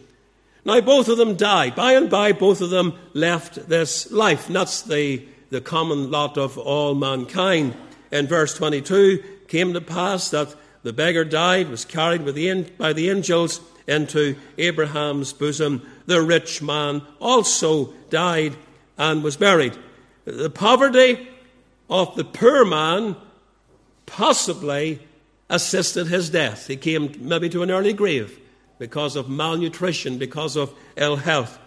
[0.64, 1.74] Now, both of them died.
[1.74, 4.47] By and by, both of them left this life.
[4.47, 7.76] And that's the, the common lot of all mankind.
[8.11, 13.11] In verse 22, came to pass that the beggar died, was carried the, by the
[13.11, 15.82] angels into Abraham's bosom.
[16.07, 18.57] The rich man also died
[18.99, 19.76] and was buried.
[20.24, 21.28] The poverty
[21.90, 23.16] of the poor man
[24.07, 25.01] possibly
[25.51, 26.66] assisted his death.
[26.66, 28.40] He came maybe to an early grave
[28.78, 31.59] because of malnutrition, because of ill health.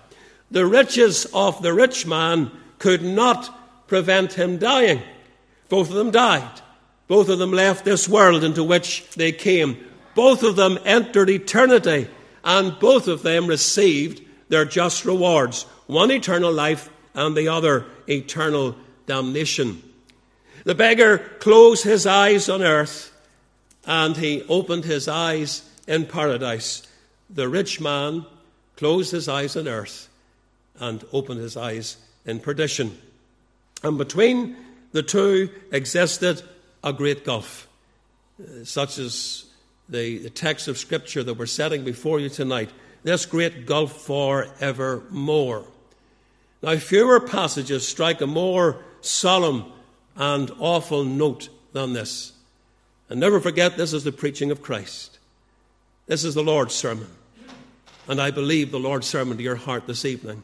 [0.50, 5.02] The riches of the rich man could not prevent him dying.
[5.70, 6.62] Both of them died.
[7.08, 9.78] Both of them left this world into which they came.
[10.16, 12.10] Both of them entered eternity,
[12.44, 18.76] and both of them received their just rewards one eternal life, and the other eternal
[19.08, 19.82] damnation.
[20.64, 23.12] The beggar closed his eyes on earth,
[23.86, 26.84] and he opened his eyes in paradise.
[27.30, 28.26] The rich man
[28.76, 30.10] closed his eyes on earth
[30.80, 32.96] and opened his eyes in perdition.
[33.84, 34.56] And between
[34.92, 36.44] the two existed
[36.84, 37.68] a great gulf,
[38.40, 39.46] uh, such as
[39.90, 42.70] the, the text of Scripture that we're setting before you tonight.
[43.04, 45.66] This great gulf for evermore.
[46.62, 49.66] Now, fewer passages strike a more solemn
[50.16, 52.34] and awful note than this.
[53.10, 55.20] And never forget, this is the preaching of Christ.
[56.08, 57.08] This is the Lord's sermon.
[58.08, 60.44] And I believe the Lord's sermon to your heart this evening.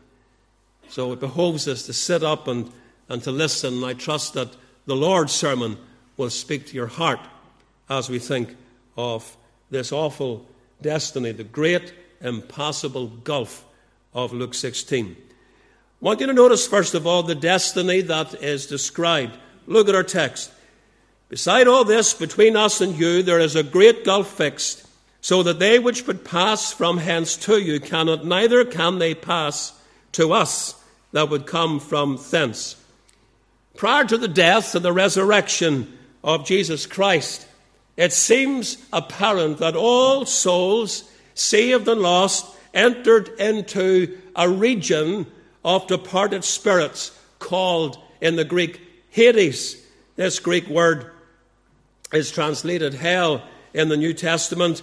[0.89, 2.72] So it behoves us to sit up and,
[3.09, 3.76] and to listen.
[3.76, 4.55] And I trust that
[4.86, 5.78] the Lord's sermon
[6.18, 7.20] will speak to your heart
[7.89, 8.55] as we think
[8.95, 9.36] of
[9.72, 10.45] this awful
[10.82, 13.66] destiny, the great impassable gulf
[14.14, 15.16] of Luke 16.
[16.04, 19.38] Want you to notice, first of all, the destiny that is described.
[19.68, 20.51] Look at our text.
[21.30, 24.86] Beside all this, between us and you, there is a great gulf fixed,
[25.22, 29.80] so that they which would pass from hence to you cannot, neither can they pass
[30.12, 30.76] to us
[31.14, 32.76] that would come from thence.
[33.78, 37.47] Prior to the death and the resurrection of Jesus Christ,
[37.95, 45.28] it seems apparent that all souls, saved and lost, entered into a region
[45.64, 49.84] of departed spirits called in the Greek Hades.
[50.16, 51.11] This Greek word
[52.11, 53.43] is translated hell
[53.74, 54.82] in the New Testament.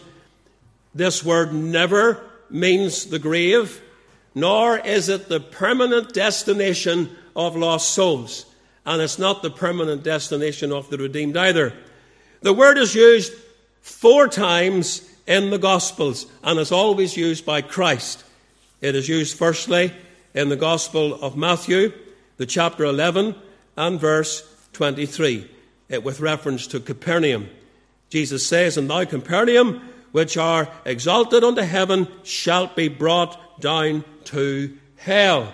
[0.95, 3.81] This word never means the grave,
[4.35, 8.47] nor is it the permanent destination of lost souls
[8.87, 11.73] and it's not the permanent destination of the redeemed either.
[12.43, 13.33] The word is used
[13.83, 18.25] four times in the Gospels and is always used by Christ.
[18.81, 19.93] It is used firstly
[20.35, 21.93] in the Gospel of Matthew,
[22.37, 23.35] the chapter 11
[23.77, 25.49] and verse 23,
[25.89, 27.49] it, with reference to Capernaum.
[28.09, 29.81] Jesus says, And thou, Capernaum,
[30.13, 35.53] which are exalted unto heaven, shalt be brought down to hell.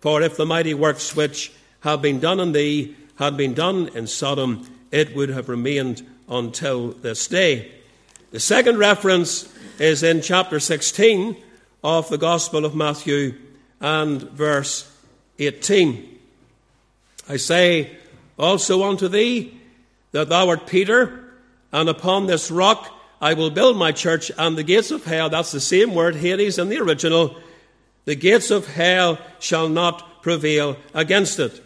[0.00, 4.06] For if the mighty works which have been done in thee had been done in
[4.06, 7.70] Sodom, it would have remained until this day.
[8.30, 11.36] The second reference is in chapter 16
[11.82, 13.34] of the Gospel of Matthew
[13.80, 14.90] and verse
[15.38, 16.18] 18.
[17.28, 17.96] I say
[18.38, 19.58] also unto thee
[20.12, 21.32] that thou art Peter,
[21.72, 22.88] and upon this rock
[23.20, 26.58] I will build my church, and the gates of hell, that's the same word, Hades
[26.58, 27.36] in the original,
[28.06, 31.62] the gates of hell shall not prevail against it.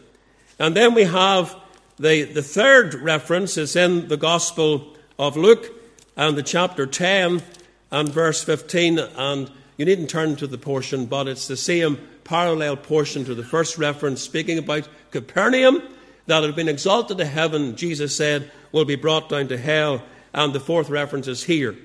[0.59, 1.57] And then we have
[1.97, 5.71] the, the third reference is in the Gospel of Luke
[6.17, 7.43] and the chapter 10
[7.91, 8.99] and verse 15.
[8.99, 13.45] And you needn't turn to the portion, but it's the same parallel portion to the
[13.45, 15.83] first reference, speaking about Capernaum
[16.27, 20.03] that had been exalted to heaven, Jesus said, will be brought down to hell.
[20.33, 21.77] And the fourth reference is here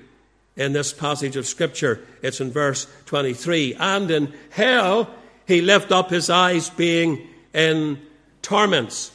[0.56, 2.04] in this passage of Scripture.
[2.22, 3.74] It's in verse 23.
[3.74, 5.10] And in hell
[5.46, 8.00] he lift up his eyes, being in
[8.42, 9.12] torments.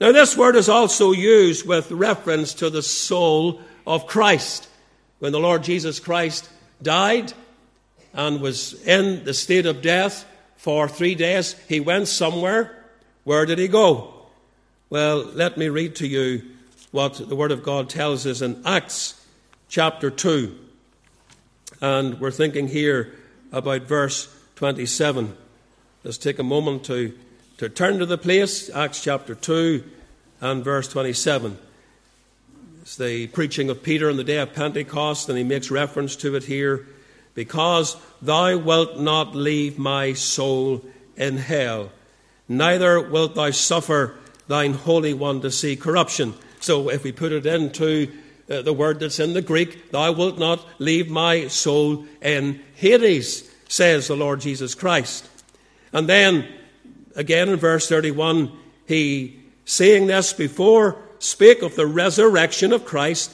[0.00, 4.68] Now, this word is also used with reference to the soul of Christ.
[5.18, 6.48] When the Lord Jesus Christ
[6.82, 7.32] died
[8.14, 10.24] and was in the state of death
[10.56, 12.84] for three days, he went somewhere.
[13.24, 14.14] Where did he go?
[14.90, 16.42] Well, let me read to you
[16.90, 19.24] what the Word of God tells us in Acts
[19.68, 20.58] chapter 2.
[21.80, 23.14] And we're thinking here
[23.50, 25.36] about verse 27.
[26.04, 27.14] Let's take a moment to
[27.62, 29.84] to turn to the place, Acts chapter 2
[30.40, 31.56] and verse 27.
[32.80, 36.34] It's the preaching of Peter on the day of Pentecost, and he makes reference to
[36.34, 36.88] it here.
[37.34, 40.84] Because thou wilt not leave my soul
[41.16, 41.90] in hell,
[42.48, 44.16] neither wilt thou suffer
[44.48, 46.34] thine Holy One to see corruption.
[46.60, 48.12] So, if we put it into
[48.50, 53.50] uh, the word that's in the Greek, thou wilt not leave my soul in Hades,
[53.68, 55.28] says the Lord Jesus Christ.
[55.92, 56.48] And then,
[57.16, 58.52] again in verse 31,
[58.86, 63.32] he, saying this before, spake of the resurrection of Christ,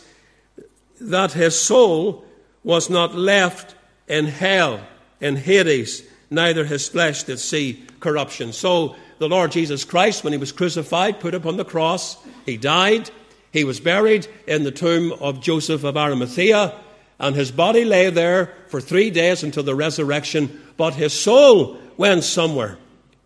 [1.00, 2.24] that his soul
[2.62, 3.74] was not left
[4.08, 4.80] in hell,
[5.20, 8.52] in Hades, neither his flesh did see corruption.
[8.52, 13.10] So the Lord Jesus Christ, when he was crucified, put upon the cross, he died,
[13.52, 16.74] he was buried in the tomb of Joseph of Arimathea,
[17.18, 22.22] and his body lay there for three days until the resurrection, but his soul went
[22.22, 22.78] somewhere.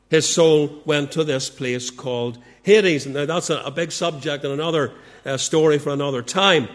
[0.08, 3.06] His soul went to this place called Hades.
[3.06, 4.92] And that's a, a big subject and another
[5.24, 6.68] uh, story for another time.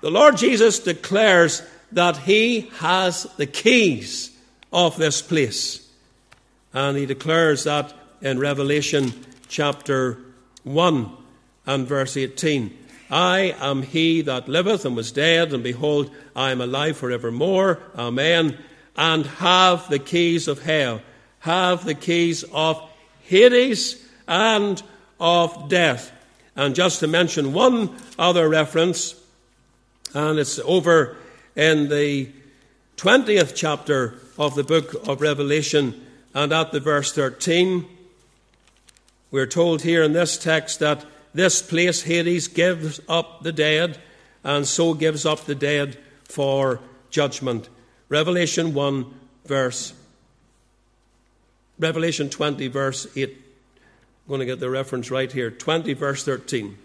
[0.00, 1.62] The Lord Jesus declares
[1.94, 4.36] that he has the keys
[4.72, 5.88] of this place.
[6.72, 9.12] And he declares that in Revelation
[9.48, 10.18] chapter
[10.64, 11.10] 1
[11.66, 12.76] and verse 18.
[13.10, 17.80] I am he that liveth and was dead, and behold, I am alive forevermore.
[17.96, 18.58] Amen.
[18.96, 21.00] And have the keys of hell,
[21.40, 22.82] have the keys of
[23.22, 24.82] Hades and
[25.20, 26.12] of death.
[26.56, 29.14] And just to mention one other reference,
[30.12, 31.16] and it's over
[31.56, 32.30] in the
[32.96, 36.00] 20th chapter of the book of Revelation
[36.34, 37.86] and at the verse 13.
[39.30, 43.98] We're told here in this text that this place, Hades, gives up the dead
[44.42, 46.80] and so gives up the dead for
[47.10, 47.68] judgment.
[48.08, 49.12] Revelation 1,
[49.46, 49.94] verse
[51.78, 53.30] Revelation 20, verse 8.
[53.30, 55.50] I'm going to get the reference right here.
[55.50, 56.78] 20, verse 13.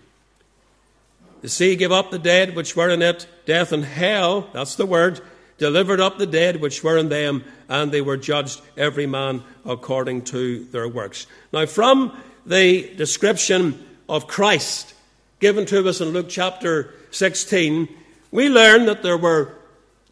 [1.41, 4.85] The sea gave up the dead which were in it, death and hell, that's the
[4.85, 5.21] word,
[5.57, 10.23] delivered up the dead which were in them, and they were judged every man according
[10.23, 11.27] to their works.
[11.53, 14.93] Now, from the description of Christ
[15.39, 17.87] given to us in Luke chapter 16,
[18.31, 19.55] we learn that there were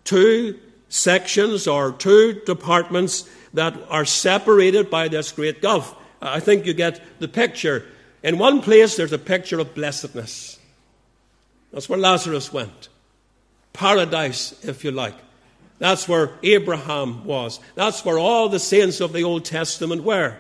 [0.04, 0.58] two
[0.90, 5.96] sections or two departments that are separated by this great gulf.
[6.22, 7.86] I think you get the picture.
[8.24, 10.57] In one place, there's a picture of blessedness.
[11.72, 12.90] That's where Lazarus went.
[13.74, 15.16] Paradise, if you like.
[15.80, 17.60] That's where Abraham was.
[17.76, 20.36] That's where all the saints of the Old Testament were.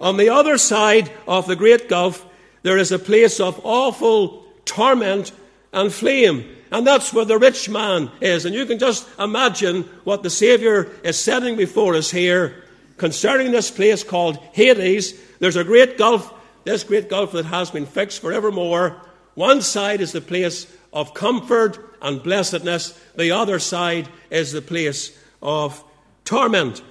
[0.00, 2.24] On the other side of the great gulf,
[2.62, 5.32] there is a place of awful torment
[5.72, 6.56] and flame.
[6.70, 8.44] And that's where the rich man is.
[8.44, 12.62] And you can just imagine what the Savior is setting before us here
[12.98, 15.18] concerning this place called Hades.
[15.38, 16.32] There's a great gulf,
[16.64, 19.00] this great gulf that has been fixed forevermore.
[19.38, 25.16] One side is the place of comfort and blessedness, the other side is the place
[25.40, 25.84] of
[26.24, 26.82] torment.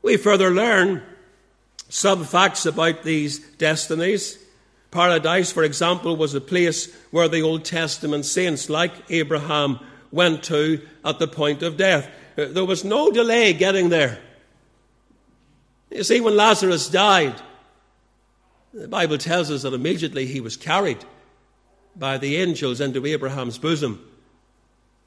[0.00, 1.02] We further learn
[1.90, 4.38] some facts about these destinies.
[4.90, 9.78] Paradise, for example, was a place where the Old Testament saints, like Abraham,
[10.10, 12.08] went to at the point of death.
[12.36, 14.18] There was no delay getting there.
[15.90, 17.34] You see, when Lazarus died,
[18.72, 21.04] the Bible tells us that immediately he was carried
[21.98, 24.06] by the angels into Abraham's bosom.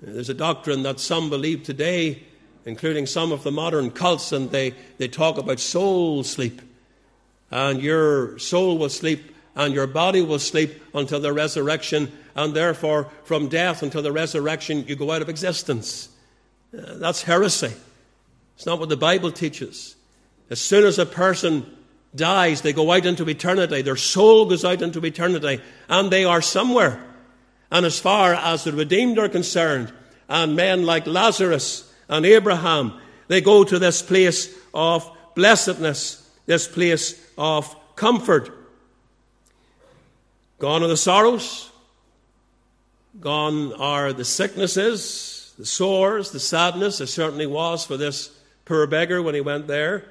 [0.02, 2.24] There's a doctrine that some believe today,
[2.66, 6.62] including some of the modern cults, and they, they talk about soul sleep.
[7.52, 13.10] And your soul will sleep and your body will sleep until the resurrection, and therefore,
[13.26, 16.08] from death until the resurrection, you go out of existence.
[16.74, 17.74] Uh, that's heresy.
[18.56, 19.96] It's not what the Bible teaches.
[20.50, 21.66] As soon as a person
[22.16, 23.82] dies, they go out into eternity.
[23.82, 27.04] Their soul goes out into eternity, and they are somewhere.
[27.72, 29.94] And as far as the redeemed are concerned,
[30.28, 37.20] and men like Lazarus and Abraham, they go to this place of blessedness, this place
[37.38, 38.50] of comfort.
[40.58, 41.70] Gone are the sorrows,
[43.20, 47.02] gone are the sicknesses, the sores, the sadness.
[47.02, 48.32] It certainly was for this
[48.66, 50.06] poor beggar when he went there.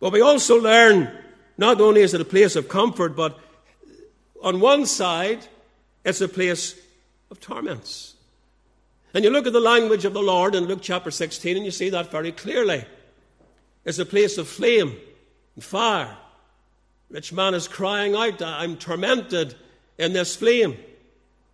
[0.00, 1.10] But we also learn
[1.56, 3.38] not only is it a place of comfort, but
[4.42, 5.46] on one side,
[6.04, 6.76] it's a place
[7.30, 8.14] of torments.
[9.12, 11.72] And you look at the language of the Lord in Luke chapter 16, and you
[11.72, 12.84] see that very clearly.
[13.84, 14.96] It's a place of flame
[15.56, 16.16] and fire.
[17.10, 19.56] Rich man is crying out, I'm tormented
[19.96, 20.76] in this flame.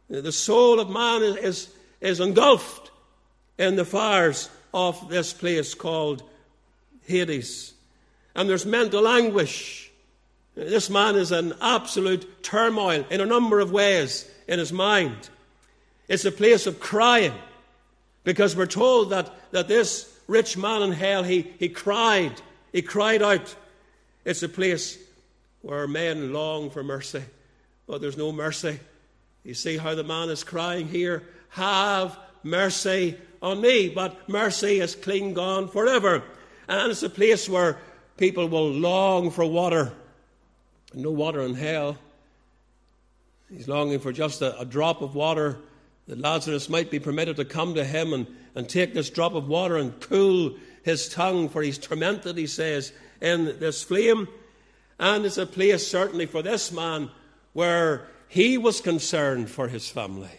[0.08, 1.68] The soul of man is, is,
[2.00, 2.90] is engulfed
[3.56, 6.22] in the fires of this place called
[7.06, 7.73] Hades
[8.34, 9.90] and there's mental anguish.
[10.54, 14.30] This man is in absolute turmoil in a number of ways.
[14.46, 15.28] in his mind.
[16.08, 17.32] It's a place of crying
[18.24, 22.40] because we're told that, that this rich man in hell, he, he cried.
[22.72, 23.54] He cried out.
[24.24, 24.98] It's a place
[25.62, 27.22] where men long for mercy,
[27.86, 28.78] but there's no mercy.
[29.44, 31.22] You see how the man is crying here?
[31.50, 33.90] Have mercy on me.
[33.90, 36.22] But mercy is clean gone forever.
[36.66, 37.78] And it's a place where
[38.16, 39.92] people will long for water.
[40.94, 41.98] No water in hell.
[43.50, 45.58] He's longing for just a, a drop of water
[46.06, 49.48] that Lazarus might be permitted to come to him and, and take this drop of
[49.48, 54.28] water and cool his tongue, for he's tormented, he says, in this flame.
[54.98, 57.10] And it's a place, certainly, for this man
[57.52, 60.30] where he was concerned for his family.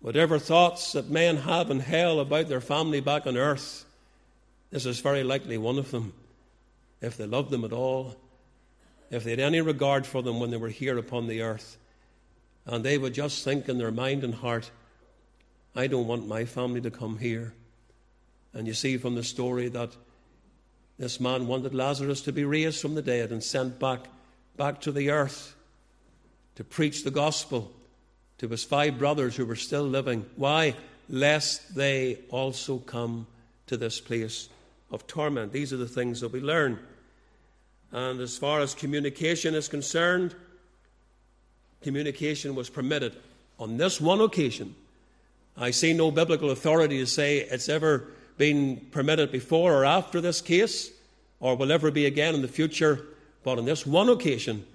[0.00, 3.85] Whatever thoughts that men have in hell about their family back on earth,
[4.70, 6.12] this is very likely one of them,
[7.00, 8.16] if they loved them at all,
[9.10, 11.76] if they had any regard for them when they were here upon the earth.
[12.64, 14.70] And they would just think in their mind and heart,
[15.76, 17.54] I don't want my family to come here.
[18.52, 19.90] And you see from the story that
[20.98, 24.06] this man wanted Lazarus to be raised from the dead and sent back,
[24.56, 25.54] back to the earth
[26.56, 27.70] to preach the gospel
[28.38, 30.24] to his five brothers who were still living.
[30.36, 30.74] Why?
[31.08, 33.26] Lest they also come
[33.66, 34.48] to this place
[34.90, 35.52] of torment.
[35.52, 36.78] These are the things that we learn.
[37.92, 40.34] And as far as communication is concerned,
[41.82, 43.16] communication was permitted
[43.58, 44.74] on this one occasion.
[45.56, 50.40] I see no biblical authority to say it's ever been permitted before or after this
[50.40, 50.90] case,
[51.40, 53.06] or will ever be again in the future.
[53.42, 54.66] But on this one occasion,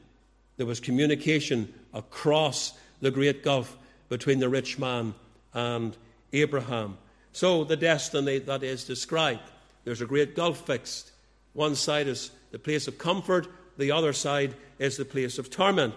[0.58, 3.78] there was communication across the great gulf
[4.10, 5.14] between the rich man
[5.54, 5.96] and
[6.34, 6.98] Abraham.
[7.34, 9.50] So, the destiny that is described
[9.84, 11.12] there's a great gulf fixed.
[11.54, 15.94] One side is the place of comfort, the other side is the place of torment.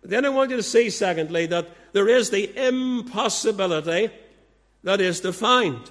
[0.00, 4.10] But then I want you to see, secondly, that there is the impossibility
[4.82, 5.90] that is defined.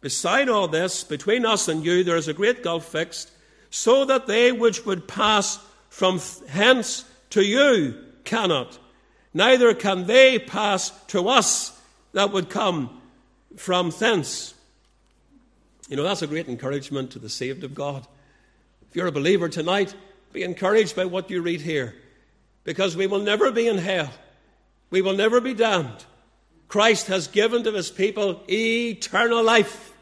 [0.00, 3.30] Beside all this, between us and you, there is a great gulf fixed,
[3.70, 5.58] so that they which would pass
[5.90, 8.78] from hence to you cannot.
[9.34, 11.78] Neither can they pass to us
[12.12, 13.00] that would come
[13.56, 14.54] from thence.
[15.88, 18.06] You know, that's a great encouragement to the saved of God.
[18.88, 19.94] If you're a believer tonight,
[20.34, 21.94] be encouraged by what you read here,
[22.64, 24.10] because we will never be in hell.
[24.90, 26.04] We will never be damned.
[26.68, 29.94] Christ has given to his people eternal life,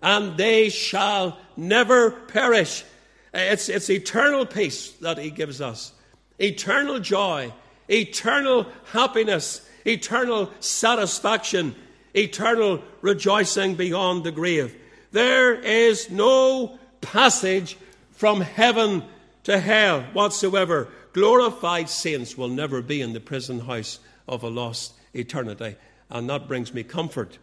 [0.00, 2.84] and they shall never perish.
[3.32, 5.92] It's, it's eternal peace that he gives us,
[6.38, 7.52] eternal joy,
[7.88, 11.74] eternal happiness, eternal satisfaction,
[12.14, 14.76] eternal rejoicing beyond the grave.
[15.14, 17.78] There is no passage
[18.10, 19.04] from heaven
[19.44, 20.88] to hell whatsoever.
[21.12, 25.76] Glorified saints will never be in the prison house of a lost eternity,
[26.10, 27.38] and that brings me comfort.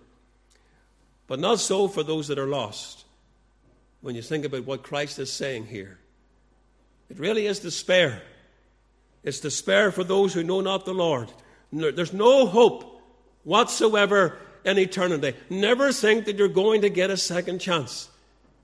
[1.27, 3.05] But not so for those that are lost.
[4.01, 5.97] When you think about what Christ is saying here,
[7.09, 8.21] it really is despair.
[9.23, 11.31] It's despair for those who know not the Lord.
[11.71, 13.01] There's no hope
[13.45, 15.37] whatsoever in eternity.
[15.49, 18.09] Never think that you're going to get a second chance.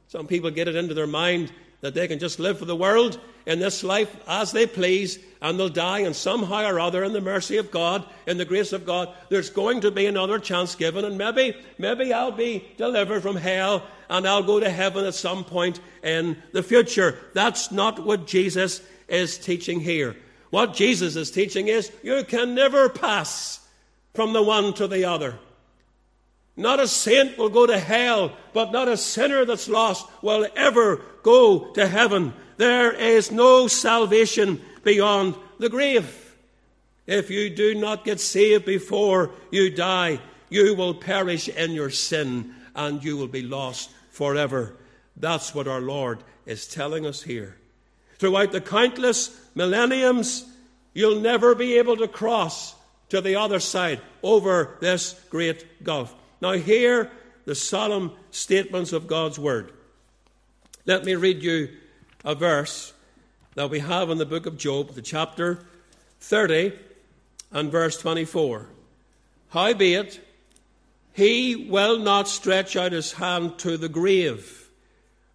[0.08, 3.20] Some people get it into their mind that they can just live for the world
[3.46, 7.22] in this life as they please and they'll die, and somehow or other, in the
[7.22, 11.06] mercy of God, in the grace of God, there's going to be another chance given,
[11.06, 15.44] and maybe, maybe I'll be delivered from hell and I'll go to heaven at some
[15.44, 17.20] point in the future.
[17.34, 20.16] That's not what Jesus is teaching here.
[20.50, 23.60] What Jesus is teaching is you can never pass
[24.14, 25.38] from the one to the other.
[26.58, 31.02] Not a saint will go to hell, but not a sinner that's lost will ever
[31.22, 32.34] go to heaven.
[32.58, 36.36] There is no salvation beyond the grave.
[37.06, 42.56] If you do not get saved before you die, you will perish in your sin
[42.76, 44.74] and you will be lost forever.
[45.16, 47.56] That's what our Lord is telling us here.
[48.18, 50.46] Throughout the countless millenniums,
[50.96, 52.74] you'll never be able to cross
[53.10, 56.16] to the other side over this great gulf.
[56.42, 57.12] Now, hear
[57.46, 59.72] the solemn statements of God's Word.
[60.86, 61.70] Let me read you
[62.24, 62.94] a verse
[63.56, 65.66] that we have in the book of Job, the chapter
[66.20, 66.74] 30
[67.52, 68.68] and verse 24.
[69.50, 70.20] Howbeit,
[71.14, 74.70] he will not stretch out his hand to the grave,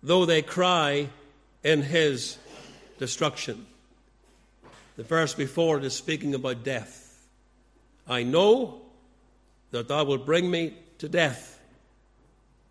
[0.03, 1.09] though they cry
[1.65, 2.39] in his
[2.99, 3.67] destruction.
[4.97, 7.27] The verse before it is speaking about death.
[8.07, 8.83] I know
[9.71, 11.61] that thou wilt bring me to death,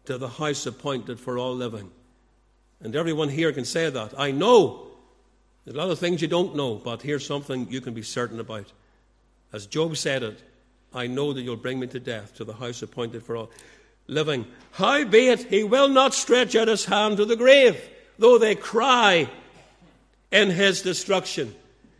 [0.05, 1.91] to the house appointed for all living.
[2.79, 4.17] And everyone here can say that.
[4.17, 4.87] I know.
[5.65, 8.39] There's a lot of things you don't know, but here's something you can be certain
[8.39, 8.71] about.
[9.51, 10.41] As Job said it,
[10.93, 13.51] I know that you'll bring me to death, to the house appointed for all
[14.07, 14.45] living.
[14.71, 17.81] Howbeit, he will not stretch out his hand to the grave,
[18.17, 19.29] though they cry
[20.31, 21.53] in his destruction.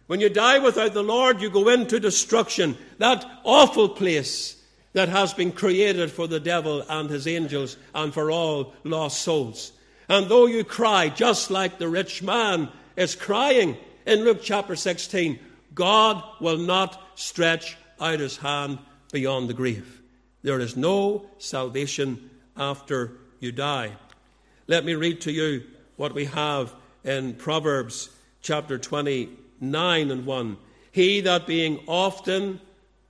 [0.07, 4.60] When you die without the Lord, you go into destruction, that awful place
[4.93, 9.71] that has been created for the devil and his angels and for all lost souls.
[10.09, 15.39] And though you cry, just like the rich man is crying in Luke chapter 16,
[15.73, 18.79] God will not stretch out his hand
[19.11, 20.01] beyond the grave.
[20.41, 23.91] There is no salvation after you die.
[24.67, 25.63] Let me read to you
[25.95, 26.73] what we have
[27.03, 28.09] in Proverbs
[28.41, 30.57] chapter 29 and 1.
[30.91, 32.59] He that being often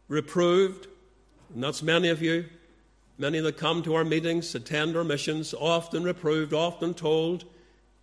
[0.07, 0.87] reproved,
[1.53, 2.45] and that's many of you,
[3.17, 7.45] many that come to our meetings, attend our missions, often reproved, often told,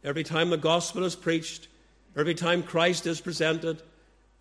[0.05, 1.69] every time the gospel is preached,
[2.17, 3.83] every time Christ is presented,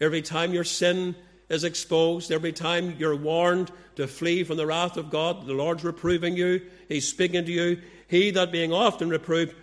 [0.01, 1.15] every time your sin
[1.49, 5.83] is exposed, every time you're warned to flee from the wrath of God, the Lord's
[5.83, 7.81] reproving you, He's speaking to you.
[8.07, 9.55] He that being often reproved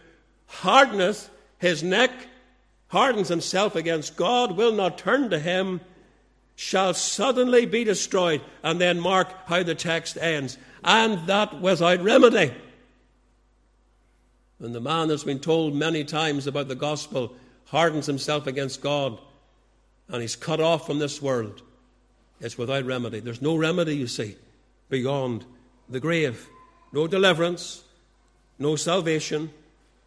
[0.47, 1.30] hardeneth
[1.64, 2.11] his neck,
[2.88, 5.80] hardens himself against God, will not turn to Him,
[6.57, 8.41] shall suddenly be destroyed.
[8.63, 10.59] And then mark how the text ends.
[10.83, 12.53] And that without remedy.
[14.61, 17.35] And the man that's been told many times about the gospel
[17.67, 19.19] hardens himself against God
[20.09, 21.63] and he's cut off from this world.
[22.41, 23.21] It's without remedy.
[23.21, 24.37] There's no remedy, you see,
[24.91, 25.45] beyond
[25.89, 26.49] the grave.
[26.93, 27.83] No deliverance,
[28.59, 29.51] no salvation,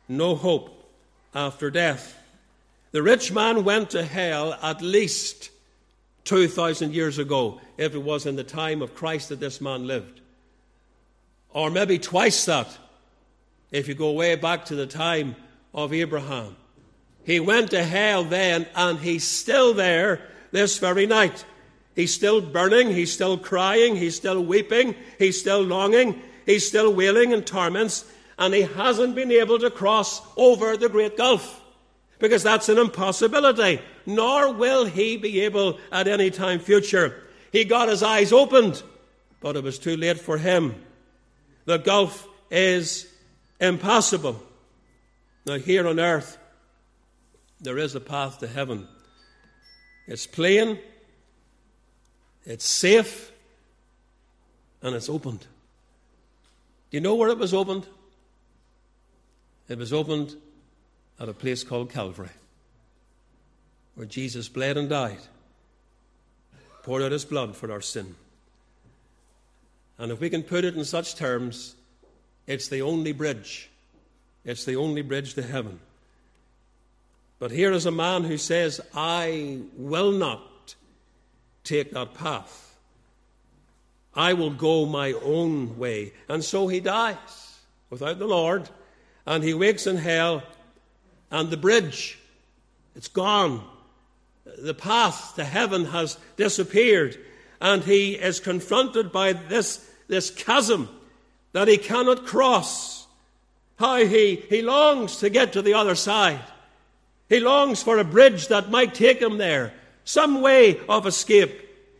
[0.08, 0.89] no hope
[1.34, 2.18] after death.
[2.91, 5.50] The rich man went to hell at least
[6.28, 10.19] 2,000 years ago, if it was in the time of Christ that this man lived.
[11.49, 12.78] Or maybe twice that,
[13.71, 15.36] if you go way back to the time
[15.73, 16.55] of Abraham.
[17.23, 20.21] He went to hell then, and he's still there
[20.51, 21.45] this very night.
[21.95, 27.32] He's still burning, he's still crying, he's still weeping, he's still longing, he's still wailing
[27.32, 28.05] in torments,
[28.38, 31.63] and he hasn't been able to cross over the great gulf
[32.19, 37.22] because that's an impossibility, nor will he be able at any time future.
[37.51, 38.82] He got his eyes opened,
[39.41, 40.84] but it was too late for him.
[41.66, 43.12] The gulf is
[43.60, 44.41] impossible.
[45.45, 46.38] Now, here on earth,
[47.62, 48.88] there is a path to heaven.
[50.08, 50.80] It's plain,
[52.45, 53.32] it's safe
[54.82, 55.41] and it's opened.
[56.89, 57.86] Do you know where it was opened?
[59.68, 60.36] It was opened
[61.20, 62.30] at a place called Calvary,
[63.98, 65.18] where Jesus bled and died,
[66.84, 68.16] poured out his blood for our sin.
[69.98, 71.74] And if we can put it in such terms,
[72.45, 73.72] it's the only bridge.
[74.45, 75.80] It's the only bridge to heaven.
[77.39, 80.76] But here is a man who says, I will not
[81.64, 82.78] take that path.
[84.14, 86.14] I will go my own way.
[86.30, 87.58] And so he dies
[87.89, 88.70] without the Lord,
[89.26, 90.43] and he wakes in hell,
[91.32, 92.20] and the bridge,
[92.95, 93.68] it's gone.
[94.58, 97.18] The path to heaven has disappeared,
[97.60, 100.89] and he is confronted by this, this chasm
[101.54, 103.08] that he cannot cross.
[103.78, 106.43] How he, he longs to get to the other side.
[107.30, 109.74] He longs for a bridge that might take him there
[110.08, 111.52] some way of escape.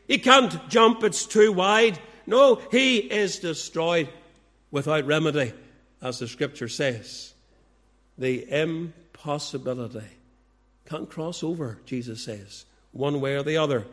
[0.08, 2.00] He can't jump, it's too wide.
[2.26, 4.08] No, he is destroyed
[4.72, 5.52] without remedy,
[6.02, 7.34] as the scripture says.
[8.18, 10.08] The impossibility.
[10.88, 13.86] Can't cross over, Jesus says, one way or the other.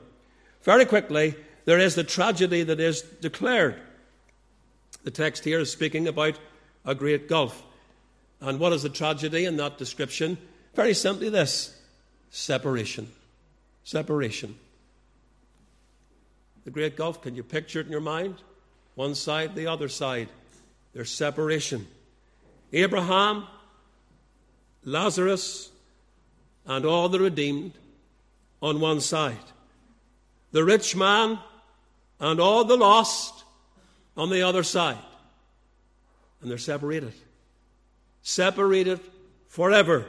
[0.63, 1.35] Very quickly,
[1.67, 3.77] there is the tragedy that is declared.
[5.03, 6.39] The text here is speaking about
[6.87, 7.63] a great gulf.
[8.41, 10.39] And what is the tragedy in that description?
[10.75, 11.79] Very simply this
[12.31, 13.11] separation
[13.85, 14.57] separation.
[16.65, 18.37] The Great Gulf, can you picture it in your mind?
[18.95, 20.29] One side, the other side.
[20.95, 21.87] There's separation.
[22.73, 23.45] Abraham,
[24.85, 25.71] Lazarus,
[26.67, 27.73] and all the redeemed
[28.63, 29.37] on one side.
[30.53, 31.39] The rich man
[32.21, 33.45] and all the lost
[34.17, 34.99] on the other side.
[36.41, 37.13] And they're separated.
[38.23, 39.01] Separated
[39.49, 40.07] forever.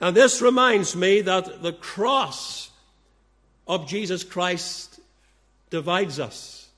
[0.00, 2.70] And this reminds me that the cross
[3.66, 5.00] of Jesus Christ
[5.70, 6.68] divides us.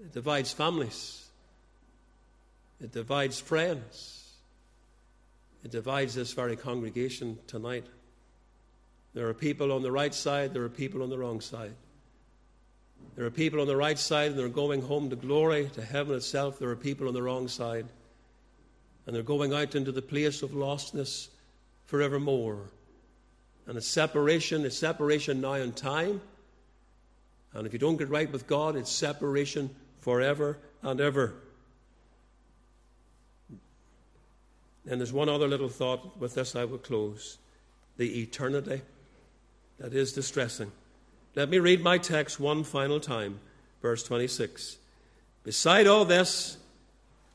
[0.00, 1.24] It divides families.
[2.80, 4.21] It divides friends.
[5.64, 7.86] It divides this very congregation tonight.
[9.14, 11.74] There are people on the right side, there are people on the wrong side.
[13.14, 16.16] There are people on the right side and they're going home to glory, to heaven
[16.16, 16.58] itself.
[16.58, 17.86] There are people on the wrong side
[19.06, 21.28] and they're going out into the place of lostness
[21.84, 22.70] forevermore.
[23.66, 26.20] And a separation, a separation now in time,
[27.54, 29.70] And if you don't get right with God, it's separation
[30.00, 31.34] forever and ever.
[34.88, 36.18] And there's one other little thought.
[36.18, 37.38] With this, I will close.
[37.96, 38.82] The eternity
[39.78, 40.72] that is distressing.
[41.34, 43.40] Let me read my text one final time,
[43.80, 44.76] verse 26.
[45.44, 46.56] Beside all this,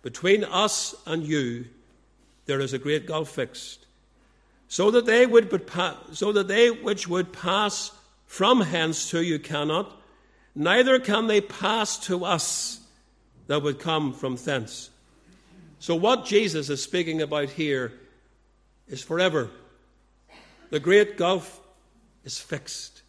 [0.02, 1.65] between us and you,
[2.45, 3.86] there is a great gulf fixed,
[4.68, 7.91] so that they would pa- so that they which would pass
[8.26, 9.99] from hence to you cannot,
[10.53, 12.82] neither can they pass to us
[13.48, 14.90] that would come from thence.
[15.79, 17.93] So, what Jesus is speaking about here
[18.87, 19.49] is forever.
[20.69, 21.59] The great gulf
[22.23, 23.03] is fixed.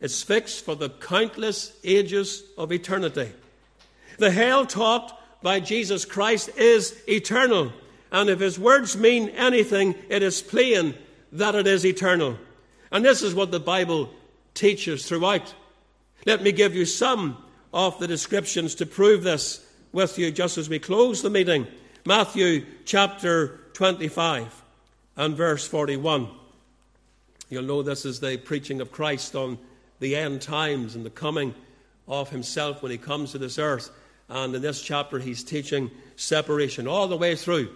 [0.00, 3.32] It's fixed for the countless ages of eternity.
[4.18, 7.72] The hell taught by Jesus Christ is eternal.
[8.10, 10.94] And if his words mean anything, it is plain
[11.32, 12.36] that it is eternal.
[12.90, 14.10] And this is what the Bible
[14.54, 15.54] teaches throughout.
[16.26, 17.36] Let me give you some
[17.72, 21.66] of the descriptions to prove this with you just as we close the meeting.
[22.04, 24.62] Matthew chapter 25
[25.16, 26.28] and verse 41.
[27.48, 29.58] You'll know this is the preaching of Christ on
[29.98, 31.54] the end times and the coming
[32.06, 33.90] of himself when he comes to this earth.
[34.28, 37.70] And in this chapter, he's teaching separation all the way through.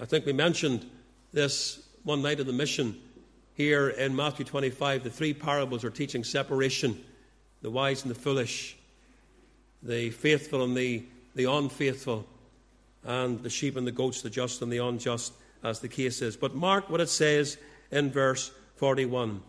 [0.00, 0.86] I think we mentioned
[1.32, 2.98] this one night of the mission
[3.54, 5.04] here in Matthew 25.
[5.04, 7.02] The three parables are teaching separation
[7.62, 8.75] the wise and the foolish,
[9.86, 11.04] the faithful and the,
[11.34, 12.26] the unfaithful,
[13.04, 15.32] and the sheep and the goats, the just and the unjust,
[15.62, 16.36] as the case is.
[16.36, 17.56] But mark what it says
[17.90, 19.40] in verse 41.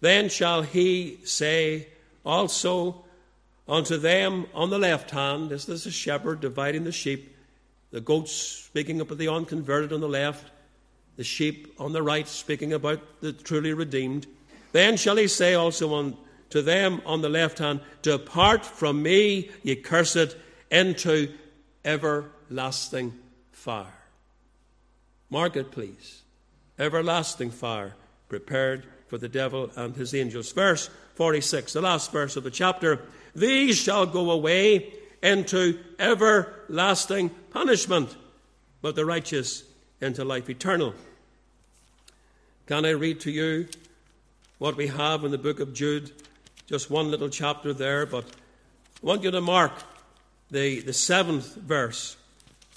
[0.00, 1.88] Then shall he say
[2.24, 3.04] also
[3.68, 7.36] unto them on the left hand, this is a shepherd dividing the sheep,
[7.90, 10.50] the goats speaking about the unconverted on the left,
[11.16, 14.26] the sheep on the right speaking about the truly redeemed.
[14.72, 16.16] Then shall he say also
[16.52, 20.36] unto them on the left hand, Depart from me, ye cursed,
[20.70, 21.32] into
[21.82, 23.18] everlasting
[23.52, 23.86] fire.
[25.30, 26.20] Mark it, please.
[26.78, 27.94] Everlasting fire
[28.28, 30.52] prepared for the devil and his angels.
[30.52, 33.00] Verse 46, the last verse of the chapter.
[33.34, 34.92] These shall go away
[35.22, 38.14] into everlasting punishment,
[38.82, 39.64] but the righteous
[40.02, 40.92] into life eternal.
[42.66, 43.68] Can I read to you
[44.58, 46.12] what we have in the book of Jude?
[46.72, 49.72] Just one little chapter there, but I want you to mark
[50.50, 52.16] the, the seventh verse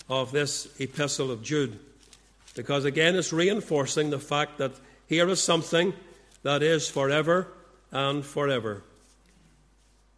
[0.10, 1.80] of this epistle of Jude,
[2.56, 4.74] because again it's reinforcing the fact that
[5.08, 5.94] here is something
[6.44, 7.48] that is forever
[7.90, 8.84] and forever.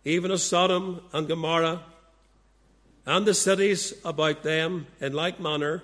[0.04, 1.84] Even as Sodom and Gomorrah
[3.06, 5.84] and the cities about them in like manner,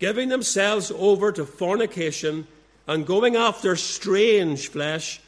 [0.00, 2.48] giving themselves over to fornication
[2.88, 5.20] and going after strange flesh,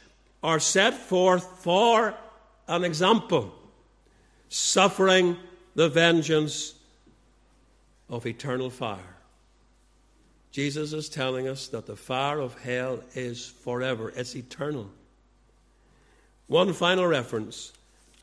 [0.43, 2.13] are set forth for
[2.67, 3.53] an example,
[4.49, 5.37] suffering
[5.75, 6.75] the vengeance
[8.09, 8.99] of eternal fire.
[10.51, 14.89] Jesus is telling us that the fire of hell is forever, it's eternal.
[16.47, 17.71] One final reference,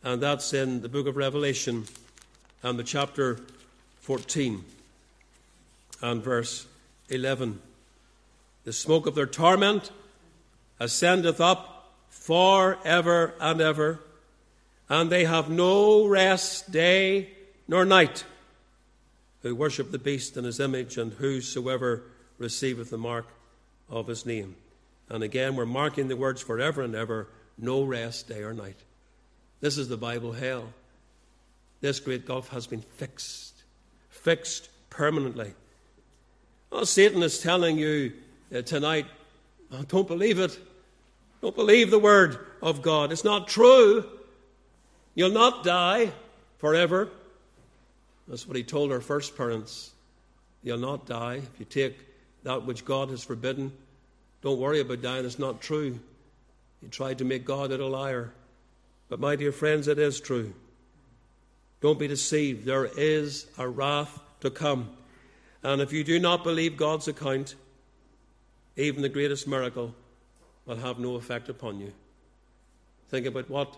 [0.05, 1.87] and that's in the book of Revelation
[2.63, 3.41] and the chapter
[4.03, 4.65] 14
[6.03, 6.67] and verse
[7.09, 7.61] 11.
[8.65, 9.91] The smoke of their torment
[10.79, 11.80] ascendeth up
[12.11, 14.01] for ever and ever,
[14.89, 17.31] and they have no rest day
[17.67, 18.25] nor night
[19.43, 22.03] who worship the beast in his image, and whosoever
[22.39, 23.27] receiveth the mark
[23.89, 24.55] of his name.
[25.09, 27.29] And again, we're marking the words forever and ever
[27.59, 28.77] no rest day or night.
[29.61, 30.73] This is the Bible hell.
[31.81, 33.55] This great gulf has been fixed,
[34.11, 35.55] fixed permanently.
[36.71, 38.13] Well, Satan is telling you
[38.55, 39.07] uh, tonight,
[39.73, 40.59] oh, don't believe it.
[41.41, 43.13] Don't believe the word of God.
[43.13, 44.05] It's not true.
[45.15, 46.13] You'll not die
[46.59, 47.09] forever.
[48.29, 49.93] That's what he told our first parents.
[50.63, 51.99] You'll not die if you take
[52.43, 53.73] that which God has forbidden.
[54.43, 55.99] Don't worry about dying, it's not true.
[56.81, 58.33] He tried to make God a liar.
[59.09, 60.55] But, my dear friends, it is true.
[61.81, 62.65] Don't be deceived.
[62.65, 64.91] There is a wrath to come.
[65.63, 67.55] And if you do not believe God's account,
[68.77, 69.95] even the greatest miracle
[70.67, 71.93] will have no effect upon you.
[73.09, 73.77] Think about what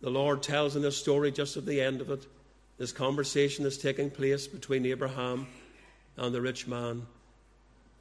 [0.00, 2.26] the Lord tells in this story just at the end of it
[2.78, 5.46] this conversation is taking place between Abraham
[6.16, 7.06] and the rich man.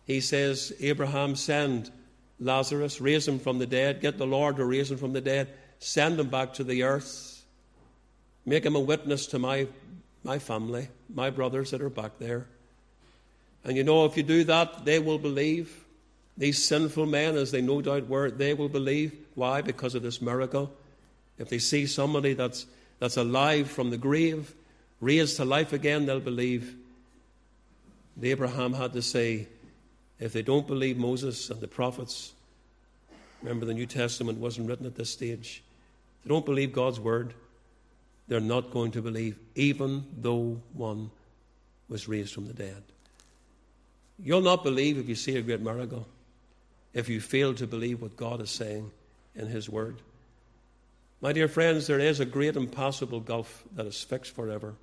[0.06, 1.92] He says, Abraham, send
[2.40, 5.50] Lazarus, raise him from the dead, get the Lord to raise him from the dead,
[5.80, 7.46] send him back to the earth,
[8.46, 9.68] make him a witness to my,
[10.24, 12.48] my family, my brothers that are back there.
[13.64, 15.85] And you know, if you do that, they will believe.
[16.38, 19.14] These sinful men, as they no doubt were, they will believe.
[19.36, 19.62] Why?
[19.62, 20.72] Because of this miracle.
[21.38, 22.66] If they see somebody that's,
[23.00, 24.54] that's alive from the grave,
[25.00, 26.76] raised to life again, they'll believe.
[28.22, 29.48] Abraham had to say,
[30.20, 32.34] if they don't believe Moses and the prophets,
[33.42, 35.64] remember the New Testament wasn't written at this stage,
[36.24, 37.34] they don't believe God's word,
[38.28, 41.12] they're not going to believe, even though one
[41.90, 42.82] was raised from the dead.
[44.18, 46.08] You'll not believe if you see a great miracle,
[46.96, 48.90] if you fail to believe what God is saying
[49.36, 49.98] in His Word.
[51.22, 54.74] My dear friends, there is a great impassable gulf that is fixed forever.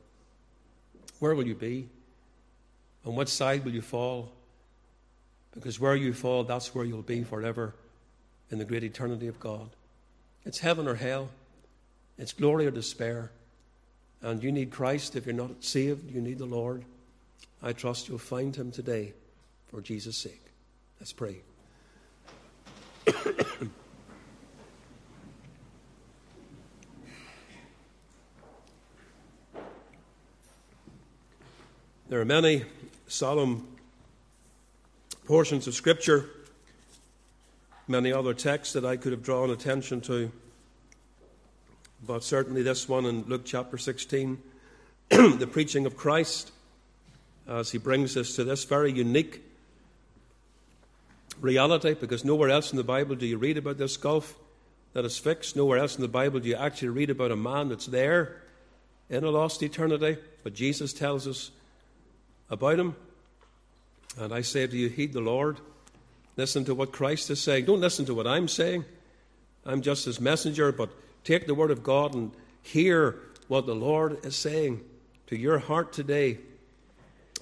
[1.18, 1.88] Where will you be?
[3.04, 4.30] On what side will you fall?
[5.54, 7.74] Because where you fall, that's where you'll be forever
[8.50, 9.70] in the great eternity of God.
[10.44, 11.30] It's heaven or hell,
[12.18, 13.30] it's glory or despair.
[14.20, 15.16] And you need Christ.
[15.16, 16.84] If you're not saved, you need the Lord.
[17.60, 19.14] I trust you'll find him today
[19.68, 20.42] for Jesus' sake.
[21.00, 21.42] Let's pray.
[32.08, 32.64] There are many
[33.08, 33.66] solemn
[35.26, 36.28] portions of Scripture,
[37.88, 40.30] many other texts that I could have drawn attention to,
[42.06, 44.38] but certainly this one in Luke chapter 16,
[45.08, 46.52] the preaching of Christ,
[47.48, 49.42] as he brings us to this very unique
[51.42, 54.36] reality, because nowhere else in the Bible do you read about this gulf
[54.94, 55.56] that is fixed.
[55.56, 58.40] Nowhere else in the Bible do you actually read about a man that's there
[59.10, 60.16] in a lost eternity.
[60.44, 61.50] But Jesus tells us
[62.48, 62.96] about him.
[64.18, 65.58] And I say to you, heed the Lord.
[66.36, 67.64] Listen to what Christ is saying.
[67.64, 68.84] Don't listen to what I'm saying.
[69.66, 70.90] I'm just his messenger, but
[71.24, 72.30] take the word of God and
[72.62, 73.16] hear
[73.48, 74.80] what the Lord is saying
[75.26, 76.38] to your heart today.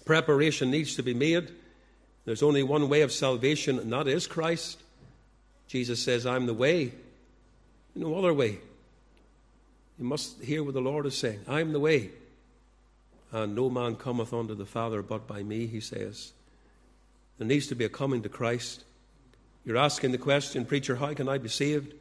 [0.05, 1.53] Preparation needs to be made.
[2.25, 4.83] There's only one way of salvation, and that is Christ.
[5.67, 6.93] Jesus says, I'm the way.
[7.95, 8.59] No other way.
[9.99, 11.41] You must hear what the Lord is saying.
[11.49, 12.11] I'm the way.
[13.33, 16.33] And no man cometh unto the Father but by me, he says.
[17.39, 18.85] There needs to be a coming to Christ.
[19.65, 21.95] You're asking the question, Preacher, how can I be saved?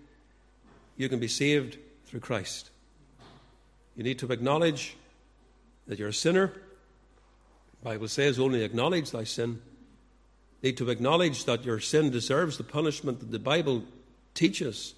[0.97, 2.71] You can be saved through Christ.
[3.95, 4.95] You need to acknowledge
[5.87, 6.47] that you're a sinner.
[7.81, 9.61] The Bible says, only acknowledge thy sin.
[10.61, 13.83] You need to acknowledge that your sin deserves the punishment that the Bible
[14.33, 14.93] teaches.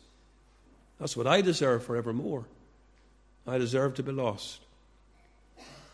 [1.00, 2.46] That's what I deserve forevermore.
[3.48, 4.62] I deserve to be lost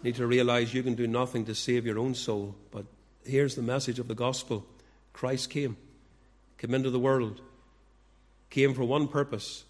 [0.04, 2.56] need to realize you can do nothing to save your own soul.
[2.72, 2.86] But
[3.26, 4.66] here's the message of the gospel
[5.14, 5.78] Christ came,
[6.58, 7.42] came into the world,
[8.50, 9.64] came for one purpose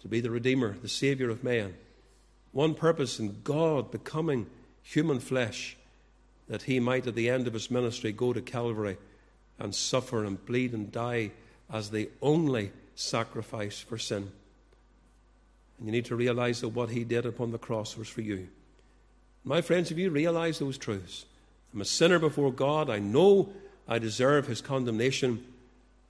[0.00, 1.74] to be the Redeemer, the Savior of man.
[2.52, 4.46] One purpose in God becoming
[4.82, 5.76] human flesh,
[6.48, 8.96] that he might at the end of his ministry go to Calvary
[9.60, 11.30] and suffer and bleed and die
[11.72, 14.32] as the only sacrifice for sin.
[15.78, 18.48] And you need to realize that what he did upon the cross was for you.
[19.44, 21.26] My friends, if you realize those truths,
[21.72, 22.90] I'm a sinner before God.
[22.90, 23.50] I know
[23.86, 25.44] I deserve his condemnation.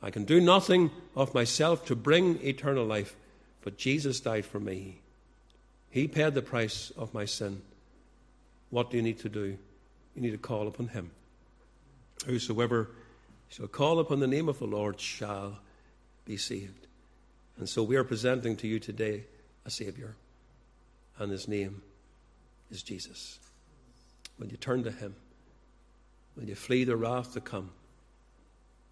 [0.02, 3.14] I can do nothing of myself to bring eternal life,
[3.62, 5.00] but Jesus died for me.
[5.90, 7.62] He paid the price of my sin.
[8.70, 9.58] What do you need to do?
[10.14, 11.10] You need to call upon him.
[12.26, 12.88] Whosoever
[13.50, 15.58] shall call upon the name of the Lord shall
[16.24, 16.86] be saved.
[17.58, 19.24] And so we are presenting to you today
[19.66, 20.16] a Savior,
[21.18, 21.82] and his name
[22.70, 23.38] is Jesus.
[24.38, 25.14] Will you turn to Him?
[26.36, 27.70] Will you flee the wrath to come?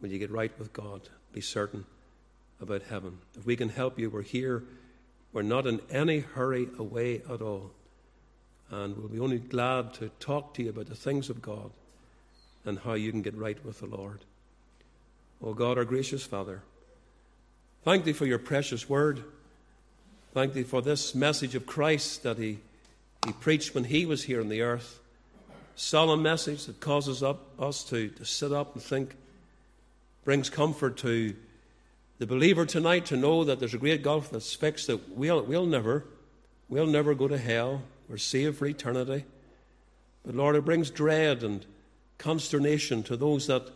[0.00, 1.08] Will you get right with God?
[1.32, 1.86] Be certain
[2.60, 3.18] about heaven.
[3.36, 4.64] If we can help you, we're here.
[5.32, 7.70] We're not in any hurry away at all.
[8.70, 11.70] And we'll be only glad to talk to you about the things of God
[12.64, 14.24] and how you can get right with the Lord.
[15.42, 16.62] Oh God, our gracious Father,
[17.84, 19.22] thank Thee for your precious word.
[20.34, 22.58] Thank Thee for this message of Christ that He
[23.26, 25.00] he preached when he was here on the earth.
[25.76, 29.16] Solemn message that causes up, us to, to sit up and think,
[30.24, 31.34] brings comfort to
[32.18, 35.66] the believer tonight to know that there's a great gulf that's fixed, that we'll, we'll
[35.66, 36.04] never,
[36.68, 37.82] we'll never go to hell.
[38.08, 39.24] We're saved for eternity.
[40.24, 41.64] But Lord, it brings dread and
[42.18, 43.68] consternation to those that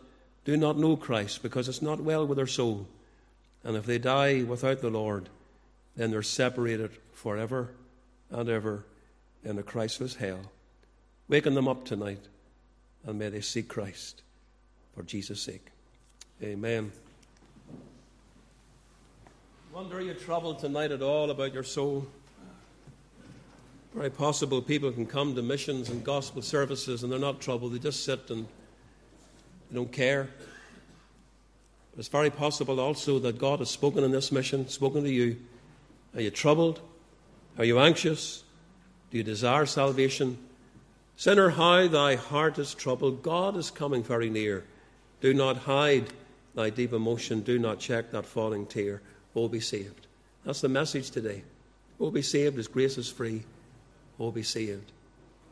[0.45, 2.87] do not know Christ because it's not well with their soul.
[3.63, 5.29] And if they die without the Lord,
[5.95, 7.69] then they're separated forever
[8.29, 8.85] and ever
[9.43, 10.51] in a Christless hell.
[11.29, 12.27] Waken them up tonight,
[13.05, 14.21] and may they seek Christ
[14.95, 15.67] for Jesus' sake.
[16.41, 16.91] Amen.
[19.73, 22.05] Wonder you troubled tonight at all about your soul?
[23.93, 27.73] Very possible people can come to missions and gospel services and they're not troubled.
[27.73, 28.47] They just sit and
[29.73, 30.29] don't care.
[31.97, 35.37] It's very possible also that God has spoken in this mission, spoken to you.
[36.15, 36.81] Are you troubled?
[37.57, 38.43] Are you anxious?
[39.11, 40.37] Do you desire salvation?
[41.17, 43.21] Sinner, how thy heart is troubled.
[43.21, 44.63] God is coming very near.
[45.21, 46.11] Do not hide
[46.55, 47.41] thy deep emotion.
[47.41, 49.01] Do not check that falling tear.
[49.35, 50.07] Oh, be saved.
[50.45, 51.43] That's the message today.
[51.99, 52.57] Oh, be saved.
[52.57, 53.43] His grace is free.
[54.19, 54.91] Oh, be saved.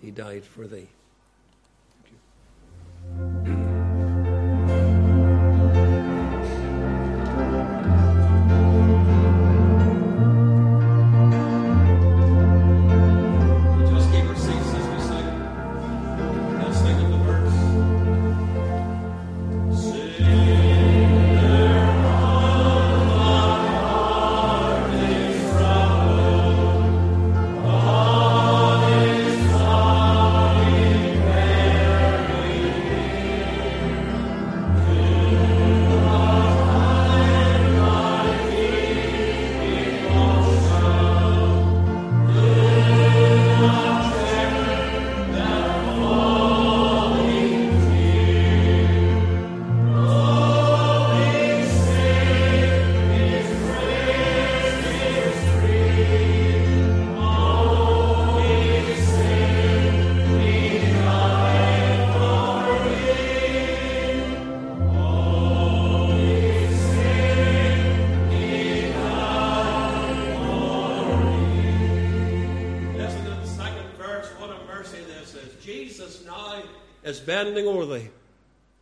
[0.02, 0.88] He died for thee.
[77.32, 78.10] Bending over thee.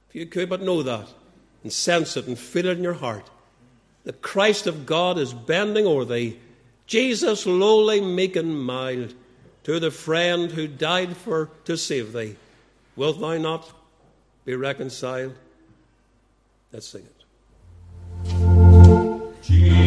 [0.09, 1.07] If you could but know that
[1.61, 3.29] and sense it and feel it in your heart.
[4.05, 6.39] The Christ of God is bending over thee.
[6.87, 9.13] Jesus, lowly, meek, and mild,
[9.65, 12.37] to the friend who died for to save thee.
[12.95, 13.71] Wilt thou not
[14.45, 15.35] be reconciled?
[16.71, 17.23] Let's sing it.
[19.51, 19.78] Make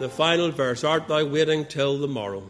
[0.00, 0.82] the final verse.
[0.82, 2.42] Art thou waiting till the morrow?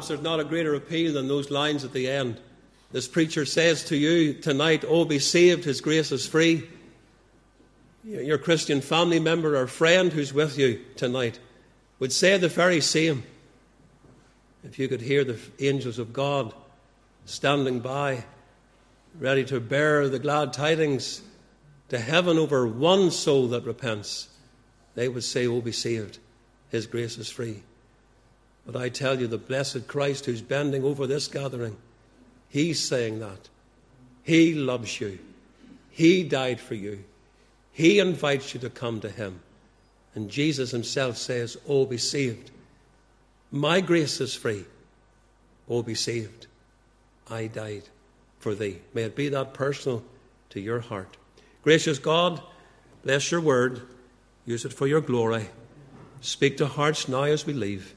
[0.00, 2.40] Perhaps there's not a greater appeal than those lines at the end.
[2.90, 6.66] This preacher says to you tonight, Oh, be saved, His grace is free.
[8.02, 11.38] Your Christian family member or friend who's with you tonight
[11.98, 13.24] would say the very same
[14.64, 16.54] if you could hear the angels of God
[17.26, 18.24] standing by,
[19.18, 21.20] ready to bear the glad tidings
[21.90, 24.30] to heaven over one soul that repents.
[24.94, 26.18] They would say, Oh, be saved,
[26.70, 27.64] His grace is free.
[28.70, 31.76] But I tell you, the blessed Christ who's bending over this gathering,
[32.48, 33.48] He's saying that.
[34.22, 35.18] He loves you.
[35.90, 37.02] He died for you.
[37.72, 39.40] He invites you to come to Him.
[40.14, 42.52] And Jesus Himself says, Oh, be saved.
[43.50, 44.64] My grace is free.
[45.68, 46.46] Oh, be saved.
[47.28, 47.84] I died
[48.38, 48.78] for thee.
[48.94, 50.04] May it be that personal
[50.50, 51.16] to your heart.
[51.64, 52.40] Gracious God,
[53.02, 53.82] bless your word.
[54.46, 55.48] Use it for your glory.
[56.20, 57.96] Speak to hearts now as we leave.